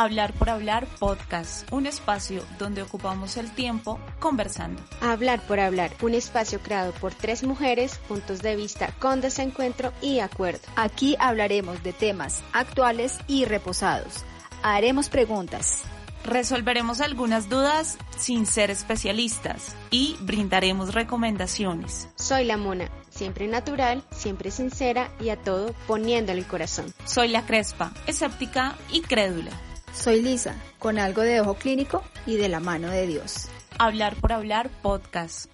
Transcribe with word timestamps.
Hablar 0.00 0.32
por 0.32 0.48
Hablar 0.48 0.86
Podcast, 0.98 1.70
un 1.70 1.84
espacio 1.84 2.42
donde 2.58 2.80
ocupamos 2.80 3.36
el 3.36 3.50
tiempo 3.50 4.00
conversando. 4.18 4.82
Hablar 5.02 5.42
por 5.46 5.60
Hablar, 5.60 5.90
un 6.00 6.14
espacio 6.14 6.58
creado 6.60 6.92
por 6.92 7.12
tres 7.12 7.44
mujeres, 7.44 7.98
puntos 8.08 8.40
de 8.40 8.56
vista 8.56 8.94
con 8.98 9.20
desencuentro 9.20 9.92
y 10.00 10.20
acuerdo. 10.20 10.60
Aquí 10.74 11.16
hablaremos 11.20 11.82
de 11.82 11.92
temas 11.92 12.42
actuales 12.54 13.18
y 13.26 13.44
reposados. 13.44 14.24
Haremos 14.62 15.10
preguntas. 15.10 15.82
Resolveremos 16.24 17.02
algunas 17.02 17.50
dudas 17.50 17.98
sin 18.16 18.46
ser 18.46 18.70
especialistas 18.70 19.76
y 19.90 20.16
brindaremos 20.20 20.94
recomendaciones. 20.94 22.08
Soy 22.14 22.44
la 22.44 22.56
Mona, 22.56 22.90
siempre 23.10 23.48
natural, 23.48 24.02
siempre 24.12 24.50
sincera 24.50 25.10
y 25.20 25.28
a 25.28 25.36
todo 25.36 25.74
poniéndole 25.86 26.40
el 26.40 26.46
corazón. 26.46 26.86
Soy 27.04 27.28
la 27.28 27.44
Crespa, 27.44 27.92
escéptica 28.06 28.78
y 28.90 29.02
crédula. 29.02 29.50
Soy 29.92 30.22
Lisa, 30.22 30.54
con 30.78 30.98
algo 30.98 31.22
de 31.22 31.40
ojo 31.40 31.54
clínico 31.54 32.02
y 32.26 32.36
de 32.36 32.48
la 32.48 32.60
mano 32.60 32.88
de 32.88 33.06
Dios. 33.06 33.48
Hablar 33.78 34.14
por 34.16 34.32
Hablar 34.32 34.70
Podcast. 34.82 35.50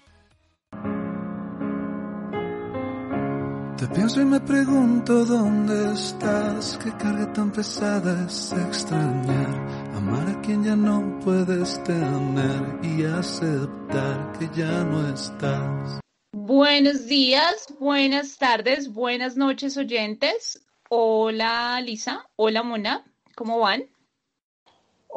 Te 3.78 3.87
pienso 3.89 4.20
y 4.23 4.25
me 4.25 4.41
pregunto 4.41 5.25
dónde 5.25 5.93
estás, 5.93 6.78
qué 6.83 6.91
carga 6.93 7.31
tan 7.33 7.53
pesada 7.53 8.27
es 8.27 8.53
extrañar, 8.53 9.93
amar 9.95 10.28
a 10.28 10.41
quien 10.41 10.65
ya 10.65 10.75
no 10.75 11.19
puedes 11.21 11.83
tener 11.84 12.78
y 12.83 13.05
aceptar 13.05 14.33
que 14.39 14.48
ya 14.59 14.83
no 14.84 15.12
estás. 15.12 16.00
Buenos 16.33 17.06
días, 17.06 17.67
buenas 17.78 18.39
tardes, 18.39 18.93
buenas 18.93 19.37
noches 19.37 19.77
oyentes. 19.77 20.67
Hola 20.89 21.81
Lisa, 21.83 22.27
hola 22.37 22.62
Mona, 22.62 23.05
¿cómo 23.34 23.59
van? 23.61 23.84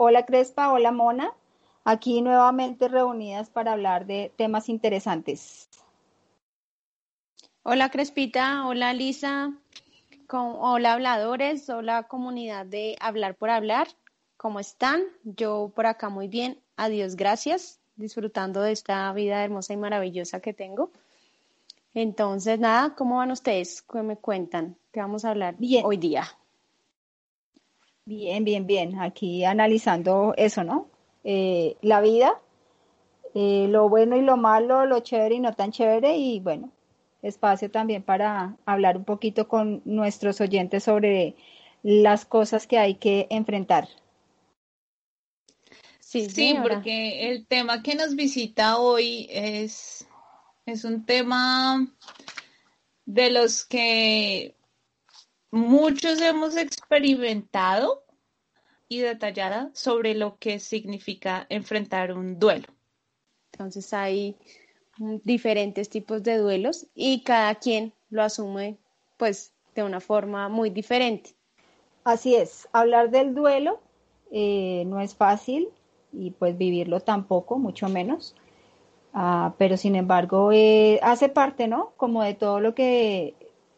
Hola 0.01 0.25
Crespa, 0.25 0.71
hola 0.71 0.93
Mona. 0.93 1.33
Aquí 1.83 2.21
nuevamente 2.21 2.87
reunidas 2.87 3.49
para 3.49 3.73
hablar 3.73 4.05
de 4.05 4.31
temas 4.37 4.69
interesantes. 4.69 5.67
Hola 7.63 7.89
Crespita, 7.89 8.65
hola 8.65 8.93
Lisa, 8.93 9.51
hola 10.29 10.93
habladores, 10.93 11.69
hola 11.69 12.03
comunidad 12.03 12.65
de 12.65 12.95
Hablar 13.01 13.35
por 13.35 13.49
Hablar. 13.49 13.89
¿Cómo 14.37 14.61
están? 14.61 15.03
Yo 15.25 15.73
por 15.75 15.85
acá 15.85 16.07
muy 16.07 16.29
bien, 16.29 16.61
adiós, 16.77 17.17
gracias, 17.17 17.81
disfrutando 17.97 18.61
de 18.61 18.71
esta 18.71 19.11
vida 19.11 19.43
hermosa 19.43 19.73
y 19.73 19.77
maravillosa 19.77 20.39
que 20.39 20.53
tengo. 20.53 20.91
Entonces, 21.93 22.57
nada, 22.57 22.95
¿cómo 22.95 23.17
van 23.17 23.31
ustedes? 23.31 23.81
¿Qué 23.81 24.01
me 24.01 24.15
cuentan? 24.15 24.77
¿Qué 24.93 25.01
vamos 25.01 25.25
a 25.25 25.31
hablar 25.31 25.57
hoy 25.83 25.97
día? 25.97 26.38
Bien, 28.09 28.43
bien, 28.43 28.65
bien. 28.65 28.99
Aquí 28.99 29.45
analizando 29.45 30.33
eso, 30.35 30.63
¿no? 30.63 30.87
Eh, 31.23 31.77
la 31.83 32.01
vida, 32.01 32.41
eh, 33.35 33.67
lo 33.69 33.87
bueno 33.87 34.17
y 34.17 34.21
lo 34.21 34.35
malo, 34.35 34.87
lo 34.87 35.01
chévere 35.01 35.35
y 35.35 35.39
no 35.39 35.53
tan 35.53 35.71
chévere, 35.71 36.17
y 36.17 36.39
bueno, 36.39 36.71
espacio 37.21 37.69
también 37.69 38.01
para 38.01 38.57
hablar 38.65 38.97
un 38.97 39.03
poquito 39.03 39.47
con 39.47 39.83
nuestros 39.85 40.41
oyentes 40.41 40.85
sobre 40.85 41.35
las 41.83 42.25
cosas 42.25 42.65
que 42.65 42.79
hay 42.79 42.95
que 42.95 43.27
enfrentar. 43.29 43.87
Sí, 45.99 46.27
sí, 46.31 46.55
porque 46.63 47.29
el 47.29 47.45
tema 47.45 47.83
que 47.83 47.93
nos 47.93 48.15
visita 48.15 48.79
hoy 48.79 49.27
es, 49.29 50.07
es 50.65 50.83
un 50.83 51.05
tema 51.05 51.87
de 53.05 53.29
los 53.29 53.65
que 53.65 54.55
muchos 55.51 56.19
hemos 56.21 56.55
experimentado 56.57 58.08
y 58.89 58.99
detallada 58.99 59.69
sobre 59.73 60.15
lo 60.15 60.37
que 60.39 60.59
significa 60.59 61.45
enfrentar 61.49 62.11
un 62.11 62.39
duelo. 62.39 62.67
Entonces 63.53 63.93
hay 63.93 64.35
diferentes 65.23 65.89
tipos 65.89 66.23
de 66.23 66.37
duelos 66.37 66.87
y 66.95 67.21
cada 67.21 67.55
quien 67.55 67.93
lo 68.09 68.23
asume 68.23 68.77
pues 69.17 69.53
de 69.75 69.83
una 69.83 69.99
forma 69.99 70.49
muy 70.49 70.71
diferente. 70.71 71.35
Así 72.03 72.35
es, 72.35 72.67
hablar 72.73 73.11
del 73.11 73.35
duelo 73.35 73.79
eh, 74.31 74.83
no 74.87 74.99
es 74.99 75.15
fácil 75.15 75.69
y 76.11 76.31
pues 76.31 76.57
vivirlo 76.57 76.99
tampoco, 76.99 77.59
mucho 77.59 77.87
menos. 77.87 78.35
Ah, 79.13 79.53
pero 79.57 79.77
sin 79.77 79.95
embargo 79.95 80.51
eh, 80.51 80.99
hace 81.03 81.29
parte, 81.29 81.67
¿no? 81.67 81.93
Como 81.97 82.23
de 82.23 82.33
todo 82.33 82.59
lo 82.59 82.73
que 82.73 83.35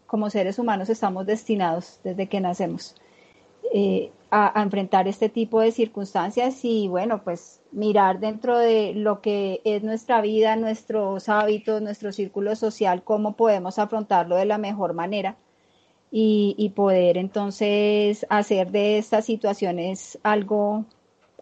como 0.08 0.30
seres 0.30 0.60
humanos 0.60 0.90
estamos 0.90 1.26
destinados 1.26 2.00
desde 2.04 2.28
que 2.28 2.42
nacemos 2.42 2.96
eh, 3.74 4.12
a, 4.32 4.62
enfrentar 4.62 5.08
este 5.08 5.30
tipo 5.30 5.60
de 5.60 5.72
circunstancias 5.72 6.64
y 6.64 6.88
bueno, 6.88 7.24
pues 7.24 7.62
mirar 7.72 8.20
dentro 8.20 8.58
de 8.58 8.94
lo 8.94 9.22
que 9.22 9.62
es 9.66 9.84
nuestra 9.84 10.22
vida, 10.22 10.56
nuestros 10.56 11.30
hábitos, 11.30 11.82
nuestro 11.82 12.12
círculo 12.12 12.56
social, 12.56 13.04
cómo 13.04 13.36
podemos 13.36 13.78
afrontarlo 13.78 14.38
de 14.38 14.46
la 14.46 14.58
mejor 14.58 14.94
manera 14.94 15.36
y, 16.10 16.56
y 16.58 16.70
poder 16.70 17.18
entonces 17.18 18.26
hacer 18.30 18.72
de 18.72 18.98
estas 18.98 19.26
situaciones 19.26 20.18
algo, 20.24 20.86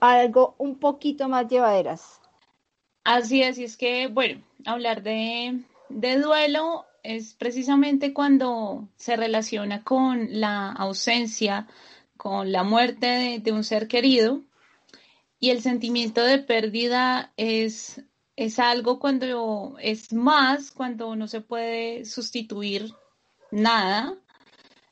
algo 0.02 0.56
un 0.58 0.80
poquito 0.80 1.30
más 1.30 1.48
llevaderas. 1.48 2.20
Así 3.04 3.42
es, 3.42 3.58
y 3.58 3.64
es 3.64 3.78
que, 3.78 4.08
bueno, 4.08 4.44
hablar 4.66 5.04
de, 5.04 5.62
de 5.90 6.20
duelo 6.20 6.86
es 7.04 7.34
precisamente 7.34 8.14
cuando 8.14 8.88
se 8.98 9.16
relaciona 9.16 9.84
con 9.84 10.28
la 10.32 10.72
ausencia, 10.72 11.68
con 12.20 12.52
la 12.52 12.66
muerte 12.66 13.40
de, 13.42 13.52
un 13.54 13.64
ser 13.64 13.88
querido 13.88 14.44
y 15.40 15.52
el 15.52 15.62
sentimiento 15.62 16.22
de 16.22 16.38
pérdida 16.38 17.32
es, 17.38 18.04
es 18.36 18.60
algo 18.60 19.00
cuando 19.00 19.78
es 19.80 20.12
más, 20.12 20.72
cuando 20.72 21.16
no 21.16 21.30
se 21.30 21.40
puede 21.40 22.04
sustituir 22.04 22.94
nada. 23.52 24.18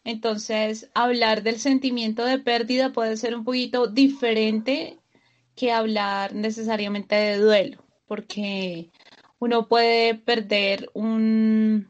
Entonces, 0.05 0.89
hablar 0.93 1.43
del 1.43 1.59
sentimiento 1.59 2.23
de 2.23 2.39
pérdida 2.39 2.93
puede 2.93 3.17
ser 3.17 3.35
un 3.35 3.43
poquito 3.43 3.87
diferente 3.87 4.97
que 5.53 5.73
hablar 5.73 6.33
necesariamente 6.33 7.15
de 7.15 7.39
duelo, 7.39 7.83
porque 8.07 8.89
uno 9.37 9.67
puede 9.67 10.15
perder 10.15 10.89
un, 10.93 11.89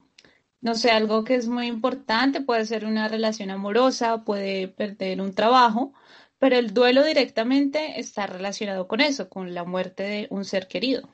no 0.62 0.75
sé, 0.75 0.91
algo 0.91 1.23
que 1.23 1.35
es 1.35 1.47
muy 1.47 1.68
importante, 1.68 2.41
puede 2.41 2.66
ser 2.66 2.85
una 2.85 3.07
relación 3.07 3.51
amorosa, 3.51 4.23
puede 4.23 4.68
perder 4.68 5.22
un 5.22 5.34
trabajo, 5.34 5.94
pero 6.40 6.57
el 6.57 6.73
duelo 6.73 7.03
directamente 7.03 8.00
está 8.00 8.28
relacionado 8.28 8.88
con 8.88 9.01
eso, 9.01 9.29
con 9.29 9.53
la 9.53 9.63
muerte 9.63 10.03
de 10.03 10.28
un 10.29 10.45
ser 10.45 10.68
querido. 10.68 11.09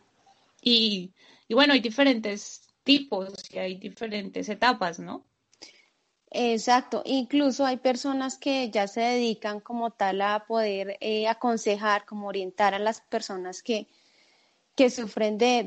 Y, 0.61 1.13
y 1.47 1.53
bueno, 1.53 1.73
hay 1.73 1.81
diferentes 1.81 2.67
tipos 2.83 3.33
y 3.51 3.57
hay 3.59 3.75
diferentes 3.75 4.49
etapas, 4.49 4.99
¿no? 4.99 5.25
Exacto, 6.35 7.03
incluso 7.05 7.63
hay 7.63 7.77
personas 7.77 8.39
que 8.39 8.71
ya 8.71 8.87
se 8.87 9.01
dedican 9.01 9.59
como 9.59 9.91
tal 9.91 10.19
a 10.22 10.46
poder 10.47 10.97
eh, 10.99 11.28
aconsejar, 11.28 12.05
como 12.05 12.28
orientar 12.28 12.73
a 12.73 12.79
las 12.79 13.01
personas 13.01 13.61
que, 13.61 13.87
que 14.75 14.90
sufren 14.90 15.37
de, 15.37 15.64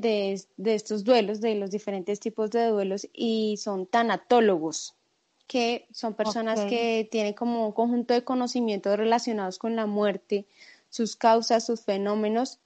de, 0.57 0.75
estos 0.75 1.05
duelos, 1.05 1.41
de 1.41 1.55
los 1.55 1.71
diferentes 1.71 2.19
tipos 2.21 2.51
de 2.51 2.67
duelos, 2.67 3.09
y 3.13 3.57
son 3.59 3.87
tanatólogos, 3.87 4.95
que 5.47 5.87
son 5.93 6.15
personas 6.15 6.61
que 6.65 7.09
tienen 7.11 7.35
como 7.35 7.67
un 7.67 7.73
conjunto 7.73 8.15
de 8.15 8.25
conocimientos 8.25 8.97
relacionados 8.97 9.59
con 9.59 9.77
la 9.77 9.87
muerte, 9.87 10.47
sus 10.91 11.15
causas, 11.15 11.65
sus 11.65 11.83
fenómenos, 11.83 12.59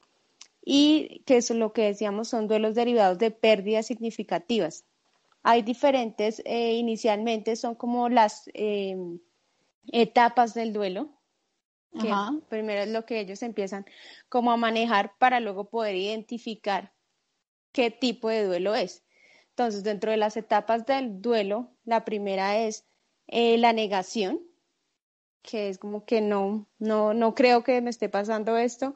y 0.65 1.23
que 1.27 1.39
eso, 1.39 1.55
lo 1.55 1.73
que 1.73 1.83
decíamos 1.83 2.29
son 2.29 2.49
duelos 2.49 2.75
derivados 2.75 3.19
de 3.19 3.31
pérdidas 3.31 3.87
significativas. 3.87 4.85
Hay 5.43 5.63
diferentes, 5.63 6.43
eh, 6.45 6.75
inicialmente 6.75 7.57
son 7.57 7.75
como 7.75 8.09
las 8.09 8.51
eh, 8.55 8.97
etapas 9.91 10.55
del 10.55 10.73
duelo, 10.73 11.09
que 11.99 12.13
primero 12.49 12.83
es 12.83 12.89
lo 12.89 13.05
que 13.05 13.21
ellos 13.21 13.43
empiezan 13.43 13.85
como 14.29 14.53
a 14.53 14.57
manejar 14.57 15.15
para 15.19 15.41
luego 15.41 15.69
poder 15.69 15.97
identificar 15.97 16.93
qué 17.73 17.91
tipo 17.91 18.29
de 18.29 18.45
duelo 18.45 18.75
es. 18.75 19.05
Entonces, 19.51 19.83
dentro 19.83 20.11
de 20.11 20.17
las 20.17 20.37
etapas 20.37 20.87
del 20.87 21.21
duelo, 21.21 21.71
la 21.85 22.05
primera 22.05 22.59
es 22.59 22.87
eh, 23.27 23.59
la 23.59 23.73
negación, 23.73 24.41
que 25.43 25.69
es 25.69 25.79
como 25.79 26.05
que 26.05 26.21
no, 26.21 26.69
no, 26.79 27.15
no 27.15 27.35
creo 27.35 27.63
que 27.63 27.81
me 27.81 27.91
esté 27.91 28.09
pasando 28.09 28.57
esto, 28.57 28.95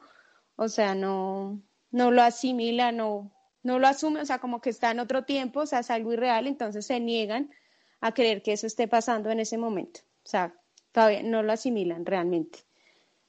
o 0.55 0.69
sea, 0.69 0.95
no, 0.95 1.61
no 1.91 2.11
lo 2.11 2.21
asimila, 2.21 2.91
no, 2.91 3.31
no 3.63 3.79
lo 3.79 3.87
asume, 3.87 4.21
o 4.21 4.25
sea, 4.25 4.39
como 4.39 4.61
que 4.61 4.69
está 4.69 4.91
en 4.91 4.99
otro 4.99 5.25
tiempo, 5.25 5.61
o 5.61 5.65
sea, 5.65 5.79
es 5.79 5.91
algo 5.91 6.13
irreal, 6.13 6.47
entonces 6.47 6.85
se 6.85 6.99
niegan 6.99 7.51
a 7.99 8.13
creer 8.13 8.41
que 8.41 8.53
eso 8.53 8.67
esté 8.67 8.87
pasando 8.87 9.29
en 9.31 9.39
ese 9.39 9.57
momento, 9.57 10.01
o 10.23 10.27
sea, 10.27 10.55
todavía 10.91 11.23
no 11.23 11.43
lo 11.43 11.51
asimilan 11.51 12.05
realmente. 12.05 12.59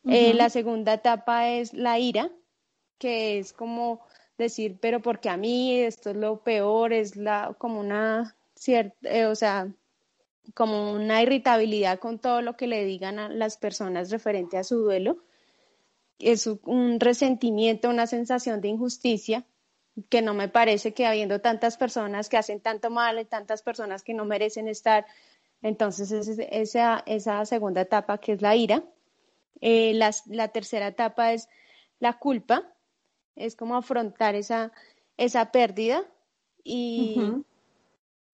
Eh, 0.09 0.35
la 0.35 0.51
segunda 0.51 0.95
etapa 0.95 1.49
es 1.49 1.75
la 1.75 1.99
ira, 1.99 2.31
que 2.99 3.39
es 3.39 3.53
como 3.53 4.01
decir, 4.39 4.79
pero 4.81 5.03
porque 5.03 5.29
a 5.29 5.37
mí 5.37 5.81
esto 5.81 6.11
es 6.11 6.17
lo 6.17 6.43
peor, 6.43 6.93
es 6.93 7.17
la, 7.17 7.55
como 7.59 7.81
una 7.81 8.37
cierta, 8.55 8.97
eh, 9.03 9.27
o 9.27 9.35
sea, 9.35 9.69
como 10.55 10.93
una 10.93 11.23
irritabilidad 11.23 11.99
con 11.99 12.19
todo 12.19 12.43
lo 12.43 12.57
que 12.57 12.67
le 12.67 12.85
digan 12.85 13.19
a 13.19 13.29
las 13.29 13.57
personas 13.57 14.11
referente 14.11 14.57
a 14.57 14.65
su 14.65 14.79
duelo. 14.79 15.19
Es 16.19 16.47
un 16.47 17.01
resentimiento, 17.01 17.91
una 17.91 18.07
sensación 18.07 18.61
de 18.61 18.69
injusticia 18.69 19.45
que 20.09 20.23
no 20.23 20.35
me 20.35 20.49
parece 20.49 20.95
que 20.95 21.07
habiendo 21.07 21.41
tantas 21.41 21.77
personas 21.77 22.29
que 22.29 22.37
hacen 22.37 22.61
tanto 22.61 22.91
mal 22.91 23.19
y 23.19 23.25
tantas 23.25 23.63
personas 23.63 24.03
que 24.03 24.15
no 24.15 24.25
merecen 24.25 24.69
estar, 24.69 25.07
entonces 25.63 26.13
es 26.13 26.39
esa, 26.51 27.03
esa 27.07 27.45
segunda 27.47 27.81
etapa 27.81 28.19
que 28.19 28.33
es 28.33 28.43
la 28.43 28.55
ira. 28.57 28.85
Eh, 29.61 29.95
la, 29.95 30.49
tercera 30.49 30.89
etapa 30.89 31.33
es 31.33 31.49
la 31.99 32.19
culpa, 32.19 32.63
es 33.35 33.57
como 33.57 33.77
afrontar 33.77 34.35
esa, 34.35 34.73
esa 35.17 35.51
pérdida 35.51 36.05
y, 36.63 37.33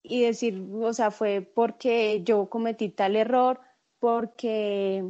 y 0.02 0.22
decir, 0.22 0.62
o 0.74 0.92
sea, 0.92 1.10
fue 1.10 1.42
porque 1.42 2.22
yo 2.24 2.48
cometí 2.48 2.88
tal 2.88 3.16
error, 3.16 3.60
porque 3.98 5.04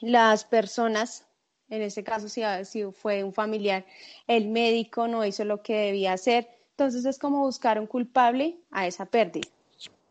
las 0.00 0.44
personas, 0.44 1.26
en 1.70 1.82
este 1.82 2.04
caso 2.04 2.28
si, 2.28 2.42
si 2.64 2.84
fue 2.92 3.24
un 3.24 3.32
familiar, 3.32 3.86
el 4.26 4.48
médico 4.48 5.08
no 5.08 5.24
hizo 5.24 5.44
lo 5.44 5.62
que 5.62 5.74
debía 5.74 6.12
hacer. 6.12 6.48
Entonces 6.70 7.06
es 7.06 7.18
como 7.18 7.40
buscar 7.40 7.80
un 7.80 7.86
culpable 7.86 8.58
a 8.70 8.86
esa 8.86 9.06
pérdida. 9.06 9.48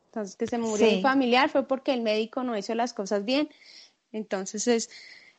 Entonces 0.07 0.35
que 0.35 0.47
se 0.47 0.57
murió 0.57 0.89
un 0.89 1.01
familiar 1.01 1.49
fue 1.49 1.67
porque 1.67 1.93
el 1.93 2.01
médico 2.01 2.43
no 2.43 2.57
hizo 2.57 2.73
las 2.73 2.93
cosas 2.93 3.25
bien. 3.25 3.49
Entonces 4.15 4.67
es, 4.67 4.89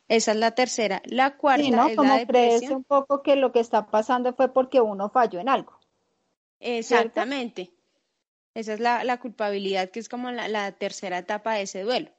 esa 0.07 0.31
es 0.31 0.37
la 0.37 0.51
tercera. 0.51 1.01
La 1.05 1.35
cuarta 1.35 1.63
sí, 1.63 1.71
¿no? 1.71 1.87
es 1.87 1.95
como 1.95 2.27
crees 2.27 2.69
un 2.69 2.83
poco 2.83 3.23
que 3.23 3.35
lo 3.35 3.51
que 3.51 3.59
está 3.59 3.87
pasando 3.87 4.33
fue 4.33 4.53
porque 4.53 4.79
uno 4.81 5.09
falló 5.09 5.39
en 5.39 5.49
algo. 5.49 5.79
Exactamente. 6.59 7.71
Esa 8.53 8.73
es 8.73 8.79
la, 8.79 9.19
culpabilidad, 9.19 9.89
que 9.89 9.99
es 9.99 10.09
como 10.09 10.31
la, 10.31 10.71
tercera 10.73 11.19
etapa 11.19 11.55
de 11.55 11.63
ese 11.63 11.81
duelo. 11.81 12.11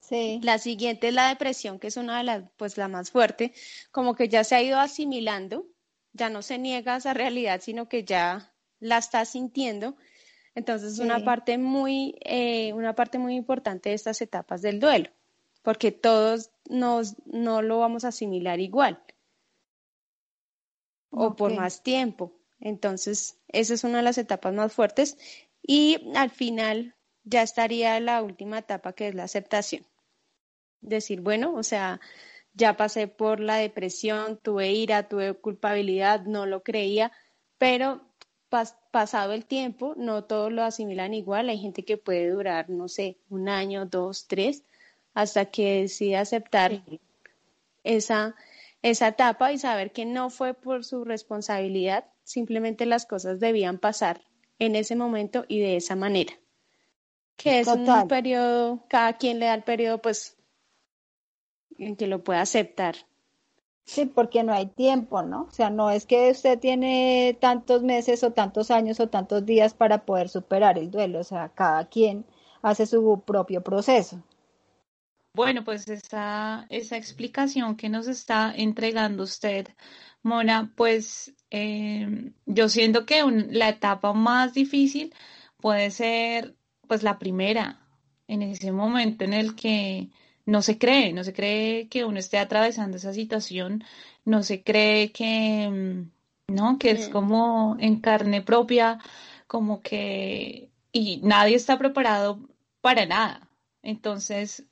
Sí. 0.00 0.40
La 0.42 0.58
siguiente 0.58 1.08
es 1.08 1.14
la 1.14 1.28
depresión, 1.28 1.78
que 1.78 1.88
es 1.88 1.96
una 1.96 2.18
de 2.18 2.24
las, 2.24 2.44
pues 2.56 2.78
la 2.78 2.88
más 2.88 3.10
fuerte, 3.10 3.52
como 3.90 4.14
que 4.14 4.28
ya 4.28 4.44
se 4.44 4.54
ha 4.54 4.62
ido 4.62 4.78
asimilando, 4.78 5.66
ya 6.12 6.30
no 6.30 6.42
se 6.42 6.58
niega 6.58 6.94
a 6.94 6.98
esa 6.98 7.14
realidad, 7.14 7.60
sino 7.62 7.88
que 7.88 8.04
ya 8.04 8.54
la 8.78 8.98
está 8.98 9.24
sintiendo. 9.26 9.96
Entonces, 10.54 10.94
es 10.94 10.98
una 10.98 11.24
parte 11.24 11.58
muy, 11.58 12.18
eh, 12.24 12.72
una 12.72 12.94
parte 12.94 13.18
muy 13.18 13.34
importante 13.34 13.90
de 13.90 13.94
estas 13.94 14.20
etapas 14.20 14.62
del 14.62 14.80
duelo, 14.80 15.10
porque 15.62 15.92
todos 15.92 16.50
nos, 16.68 17.16
no 17.26 17.62
lo 17.62 17.78
vamos 17.78 18.04
a 18.04 18.08
asimilar 18.08 18.60
igual 18.60 19.02
o 21.10 21.36
por 21.36 21.54
más 21.54 21.82
tiempo. 21.82 22.32
Entonces, 22.60 23.38
esa 23.48 23.74
es 23.74 23.84
una 23.84 23.98
de 23.98 24.04
las 24.04 24.18
etapas 24.18 24.54
más 24.54 24.72
fuertes. 24.72 25.18
Y 25.62 26.10
al 26.14 26.30
final 26.30 26.94
ya 27.24 27.42
estaría 27.42 27.98
la 28.00 28.22
última 28.22 28.58
etapa 28.58 28.92
que 28.92 29.08
es 29.08 29.14
la 29.14 29.24
aceptación. 29.24 29.84
Decir, 30.80 31.20
bueno, 31.20 31.54
o 31.54 31.62
sea, 31.62 32.00
ya 32.54 32.76
pasé 32.76 33.08
por 33.08 33.40
la 33.40 33.56
depresión, 33.56 34.38
tuve 34.38 34.72
ira, 34.72 35.08
tuve 35.08 35.34
culpabilidad, 35.34 36.24
no 36.24 36.46
lo 36.46 36.62
creía, 36.62 37.12
pero 37.58 38.02
pasado 38.90 39.32
el 39.32 39.44
tiempo, 39.44 39.94
no 39.96 40.24
todos 40.24 40.52
lo 40.52 40.64
asimilan 40.64 41.14
igual. 41.14 41.48
Hay 41.48 41.58
gente 41.58 41.84
que 41.84 41.98
puede 41.98 42.30
durar, 42.30 42.68
no 42.70 42.88
sé, 42.88 43.18
un 43.28 43.48
año, 43.48 43.86
dos, 43.86 44.26
tres, 44.26 44.64
hasta 45.14 45.46
que 45.46 45.82
decide 45.82 46.16
aceptar 46.16 46.82
esa, 47.84 48.34
esa 48.82 49.08
etapa 49.08 49.52
y 49.52 49.58
saber 49.58 49.92
que 49.92 50.04
no 50.04 50.30
fue 50.30 50.54
por 50.54 50.84
su 50.84 51.04
responsabilidad, 51.04 52.04
simplemente 52.24 52.86
las 52.86 53.06
cosas 53.06 53.40
debían 53.40 53.78
pasar 53.78 54.22
en 54.58 54.76
ese 54.76 54.96
momento 54.96 55.44
y 55.48 55.60
de 55.60 55.76
esa 55.76 55.96
manera. 55.96 56.34
Que 57.36 57.60
es 57.60 57.68
un 57.68 58.06
periodo, 58.06 58.84
cada 58.88 59.14
quien 59.14 59.38
le 59.38 59.46
da 59.46 59.54
el 59.54 59.62
periodo, 59.62 59.98
pues, 60.02 60.36
en 61.78 61.96
que 61.96 62.06
lo 62.06 62.22
pueda 62.22 62.42
aceptar. 62.42 62.96
Sí, 63.84 64.06
porque 64.06 64.44
no 64.44 64.52
hay 64.52 64.66
tiempo, 64.66 65.22
¿no? 65.22 65.46
O 65.48 65.50
sea, 65.50 65.70
no 65.70 65.90
es 65.90 66.06
que 66.06 66.30
usted 66.30 66.58
tiene 66.58 67.36
tantos 67.40 67.82
meses 67.82 68.22
o 68.22 68.32
tantos 68.32 68.70
años 68.70 69.00
o 69.00 69.08
tantos 69.08 69.44
días 69.46 69.74
para 69.74 70.04
poder 70.04 70.28
superar 70.28 70.78
el 70.78 70.90
duelo, 70.90 71.20
o 71.20 71.24
sea, 71.24 71.48
cada 71.48 71.88
quien 71.88 72.24
hace 72.62 72.86
su 72.86 73.22
propio 73.26 73.62
proceso. 73.62 74.22
Bueno, 75.32 75.64
pues 75.64 75.88
esa, 75.88 76.66
esa 76.70 76.96
explicación 76.96 77.76
que 77.76 77.88
nos 77.88 78.08
está 78.08 78.52
entregando 78.56 79.22
usted 79.22 79.68
Mona, 80.22 80.72
pues 80.76 81.34
em, 81.50 82.34
yo 82.46 82.68
siento 82.68 83.06
que 83.06 83.22
la 83.50 83.70
etapa 83.70 84.12
más 84.12 84.54
difícil 84.54 85.14
puede 85.58 85.90
ser 85.90 86.56
pues 86.86 87.02
la 87.02 87.18
primera, 87.18 87.80
en 88.28 88.42
ese 88.42 88.72
momento 88.72 89.24
en 89.24 89.32
el 89.32 89.54
que 89.54 90.10
no 90.46 90.62
se 90.62 90.78
cree, 90.78 91.12
no 91.12 91.24
se 91.24 91.32
cree 91.32 91.88
que 91.88 92.04
uno 92.04 92.18
esté 92.18 92.38
atravesando 92.38 92.96
esa 92.96 93.12
situación, 93.14 93.84
no 94.24 94.42
se 94.42 94.62
cree 94.62 95.12
que, 95.12 95.62
em, 95.64 96.10
¿no? 96.48 96.78
Que 96.78 96.90
es 96.92 97.08
como 97.08 97.76
en 97.80 98.00
carne 98.00 98.42
propia, 98.42 98.98
como 99.46 99.80
que, 99.82 100.70
y 100.92 101.20
nadie 101.22 101.56
está 101.56 101.78
preparado 101.78 102.40
para 102.80 103.06
nada. 103.06 103.48
Entonces, 103.82 104.66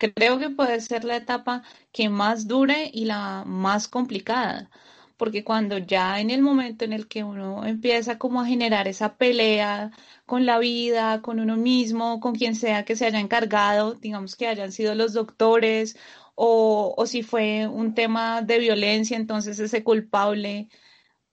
creo 0.00 0.38
que 0.38 0.50
puede 0.50 0.80
ser 0.80 1.04
la 1.04 1.16
etapa 1.16 1.62
que 1.92 2.08
más 2.08 2.46
dure 2.48 2.90
y 2.92 3.04
la 3.06 3.44
más 3.46 3.88
complicada, 3.88 4.70
porque 5.16 5.44
cuando 5.44 5.78
ya 5.78 6.20
en 6.20 6.30
el 6.30 6.42
momento 6.42 6.84
en 6.84 6.92
el 6.92 7.06
que 7.08 7.24
uno 7.24 7.64
empieza 7.66 8.18
como 8.18 8.40
a 8.40 8.46
generar 8.46 8.88
esa 8.88 9.16
pelea 9.16 9.90
con 10.26 10.46
la 10.46 10.58
vida, 10.58 11.20
con 11.22 11.40
uno 11.40 11.56
mismo, 11.56 12.20
con 12.20 12.34
quien 12.34 12.54
sea 12.54 12.84
que 12.84 12.96
se 12.96 13.06
haya 13.06 13.20
encargado, 13.20 13.94
digamos 13.94 14.36
que 14.36 14.46
hayan 14.48 14.72
sido 14.72 14.94
los 14.94 15.12
doctores 15.12 15.96
o, 16.34 16.94
o 16.96 17.06
si 17.06 17.22
fue 17.22 17.66
un 17.66 17.94
tema 17.94 18.42
de 18.42 18.58
violencia, 18.58 19.16
entonces 19.16 19.58
ese 19.58 19.84
culpable, 19.84 20.68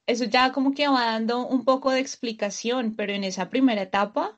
eso 0.08 0.26
ya 0.26 0.52
como 0.52 0.74
que 0.74 0.88
va 0.88 1.06
dando 1.06 1.48
un 1.48 1.66
poco 1.66 1.92
de 1.92 2.00
explicación, 2.02 2.96
pero 2.96 3.14
en 3.14 3.24
esa 3.24 3.50
primera 3.50 3.82
etapa 3.84 4.37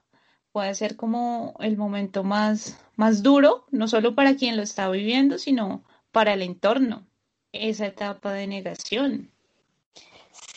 puede 0.52 0.74
ser 0.76 0.96
como 0.96 1.56
el 1.60 1.78
momento 1.78 2.24
más, 2.24 2.80
más 2.96 3.24
duro, 3.24 3.66
no 3.72 3.88
solo 3.88 4.16
para 4.16 4.36
quien 4.36 4.58
lo 4.58 4.64
está 4.64 4.90
viviendo, 4.90 5.38
sino 5.38 5.84
para 6.12 6.34
el 6.34 6.42
entorno, 6.42 7.08
esa 7.52 7.88
etapa 7.88 8.34
de 8.34 8.48
negación. 8.48 9.32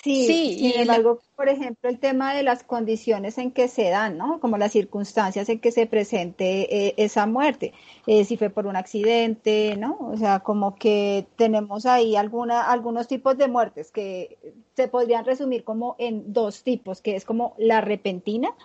Sí, 0.02 0.26
sí 0.26 0.58
sin 0.58 0.80
embargo, 0.80 1.20
por 1.36 1.48
ejemplo, 1.48 1.88
el 1.88 2.00
tema 2.00 2.34
de 2.34 2.42
las 2.42 2.64
condiciones 2.64 3.38
en 3.38 3.52
que 3.52 3.68
se 3.68 3.88
dan, 3.88 4.18
¿no? 4.18 4.40
Como 4.40 4.58
las 4.58 4.72
circunstancias 4.72 5.48
en 5.48 5.60
que 5.60 5.70
se 5.70 5.86
presente 5.86 6.88
eh, 6.88 6.94
esa 6.96 7.26
muerte, 7.26 7.72
eh, 8.08 8.24
si 8.24 8.36
fue 8.36 8.50
por 8.50 8.66
un 8.66 8.74
accidente, 8.74 9.76
¿no? 9.76 9.98
O 10.00 10.16
sea, 10.16 10.40
como 10.40 10.74
que 10.74 11.26
tenemos 11.36 11.86
ahí 11.86 12.16
alguna, 12.16 12.68
algunos 12.68 13.06
tipos 13.06 13.38
de 13.38 13.46
muertes 13.46 13.92
que 13.92 14.38
se 14.74 14.88
podrían 14.88 15.24
resumir 15.24 15.62
como 15.62 15.94
en 15.98 16.32
dos 16.32 16.64
tipos, 16.64 17.00
que 17.00 17.14
es 17.14 17.24
como 17.24 17.54
la 17.56 17.80
repentina, 17.80 18.56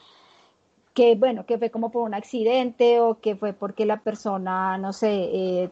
que 0.98 1.14
bueno, 1.14 1.46
que 1.46 1.60
fue 1.60 1.70
como 1.70 1.92
por 1.92 2.02
un 2.02 2.16
accidente 2.16 3.00
o 3.02 3.20
que 3.20 3.36
fue 3.36 3.54
porque 3.54 3.86
la 3.86 3.98
persona, 3.98 4.80
no 4.80 4.94
sé, 4.94 5.30
eh, 5.32 5.70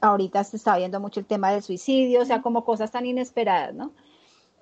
ahorita 0.00 0.44
se 0.44 0.56
está 0.56 0.76
viendo 0.76 1.00
mucho 1.00 1.18
el 1.18 1.26
tema 1.26 1.50
del 1.50 1.64
suicidio, 1.64 2.22
o 2.22 2.24
sea, 2.24 2.42
como 2.42 2.64
cosas 2.64 2.92
tan 2.92 3.04
inesperadas, 3.04 3.74
¿no? 3.74 3.90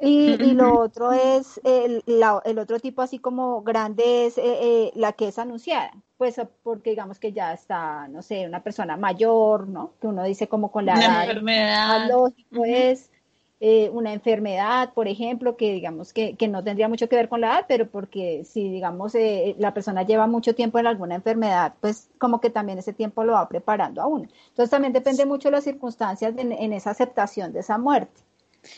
Y, 0.00 0.42
y 0.42 0.52
lo 0.52 0.80
otro 0.80 1.12
es, 1.12 1.60
el, 1.64 2.02
el, 2.06 2.58
otro 2.58 2.80
tipo 2.80 3.02
así 3.02 3.18
como 3.18 3.60
grande 3.60 4.24
es 4.24 4.38
eh, 4.38 4.42
eh, 4.46 4.92
la 4.94 5.12
que 5.12 5.28
es 5.28 5.38
anunciada, 5.38 5.92
pues 6.16 6.40
porque 6.62 6.90
digamos 6.90 7.18
que 7.18 7.34
ya 7.34 7.52
está, 7.52 8.08
no 8.08 8.22
sé, 8.22 8.46
una 8.46 8.62
persona 8.62 8.96
mayor, 8.96 9.68
¿no? 9.68 9.92
Que 10.00 10.06
uno 10.06 10.24
dice 10.24 10.48
como 10.48 10.72
con 10.72 10.86
la 10.86 10.94
una 10.94 11.24
enfermedad. 11.24 12.08
lógico 12.08 12.64
es 12.64 13.10
eh, 13.58 13.88
una 13.90 14.12
enfermedad, 14.12 14.92
por 14.92 15.08
ejemplo, 15.08 15.56
que 15.56 15.72
digamos 15.72 16.12
que, 16.12 16.36
que, 16.36 16.46
no 16.46 16.62
tendría 16.62 16.88
mucho 16.88 17.08
que 17.08 17.16
ver 17.16 17.30
con 17.30 17.40
la 17.40 17.46
edad, 17.46 17.64
pero 17.66 17.88
porque 17.88 18.44
si 18.44 18.68
digamos 18.68 19.14
eh, 19.14 19.56
la 19.58 19.72
persona 19.72 20.02
lleva 20.02 20.26
mucho 20.26 20.54
tiempo 20.54 20.78
en 20.78 20.86
alguna 20.86 21.14
enfermedad, 21.14 21.72
pues 21.80 22.10
como 22.18 22.38
que 22.38 22.50
también 22.50 22.78
ese 22.78 22.92
tiempo 22.92 23.24
lo 23.24 23.32
va 23.32 23.48
preparando 23.48 24.02
a 24.02 24.06
uno. 24.06 24.28
Entonces 24.48 24.68
también 24.68 24.92
depende 24.92 25.24
mucho 25.24 25.48
de 25.48 25.52
las 25.52 25.64
circunstancias 25.64 26.34
en, 26.36 26.72
esa 26.74 26.90
aceptación 26.90 27.54
de 27.54 27.60
esa 27.60 27.78
muerte. 27.78 28.20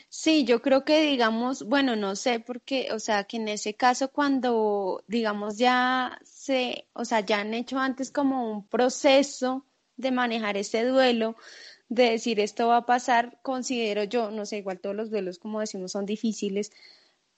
Sí, 0.08 0.44
yo 0.44 0.62
creo 0.62 0.84
que 0.84 1.00
digamos, 1.00 1.64
bueno, 1.64 1.96
no 1.96 2.14
sé, 2.14 2.38
porque, 2.38 2.92
o 2.92 3.00
sea, 3.00 3.24
que 3.24 3.38
en 3.38 3.48
ese 3.48 3.74
caso 3.74 4.12
cuando, 4.12 5.02
digamos, 5.08 5.58
ya 5.58 6.20
se, 6.22 6.86
o 6.92 7.04
sea, 7.04 7.20
ya 7.20 7.40
han 7.40 7.52
hecho 7.52 7.78
antes 7.78 8.12
como 8.12 8.52
un 8.52 8.64
proceso 8.64 9.64
de 9.96 10.12
manejar 10.12 10.56
este 10.56 10.84
duelo, 10.84 11.36
de 11.88 12.10
decir 12.10 12.38
esto 12.40 12.68
va 12.68 12.78
a 12.78 12.86
pasar, 12.86 13.38
considero 13.42 14.04
yo, 14.04 14.30
no 14.30 14.46
sé, 14.46 14.58
igual 14.58 14.80
todos 14.80 14.94
los 14.94 15.10
duelos, 15.10 15.38
como 15.38 15.60
decimos, 15.60 15.92
son 15.92 16.06
difíciles, 16.06 16.70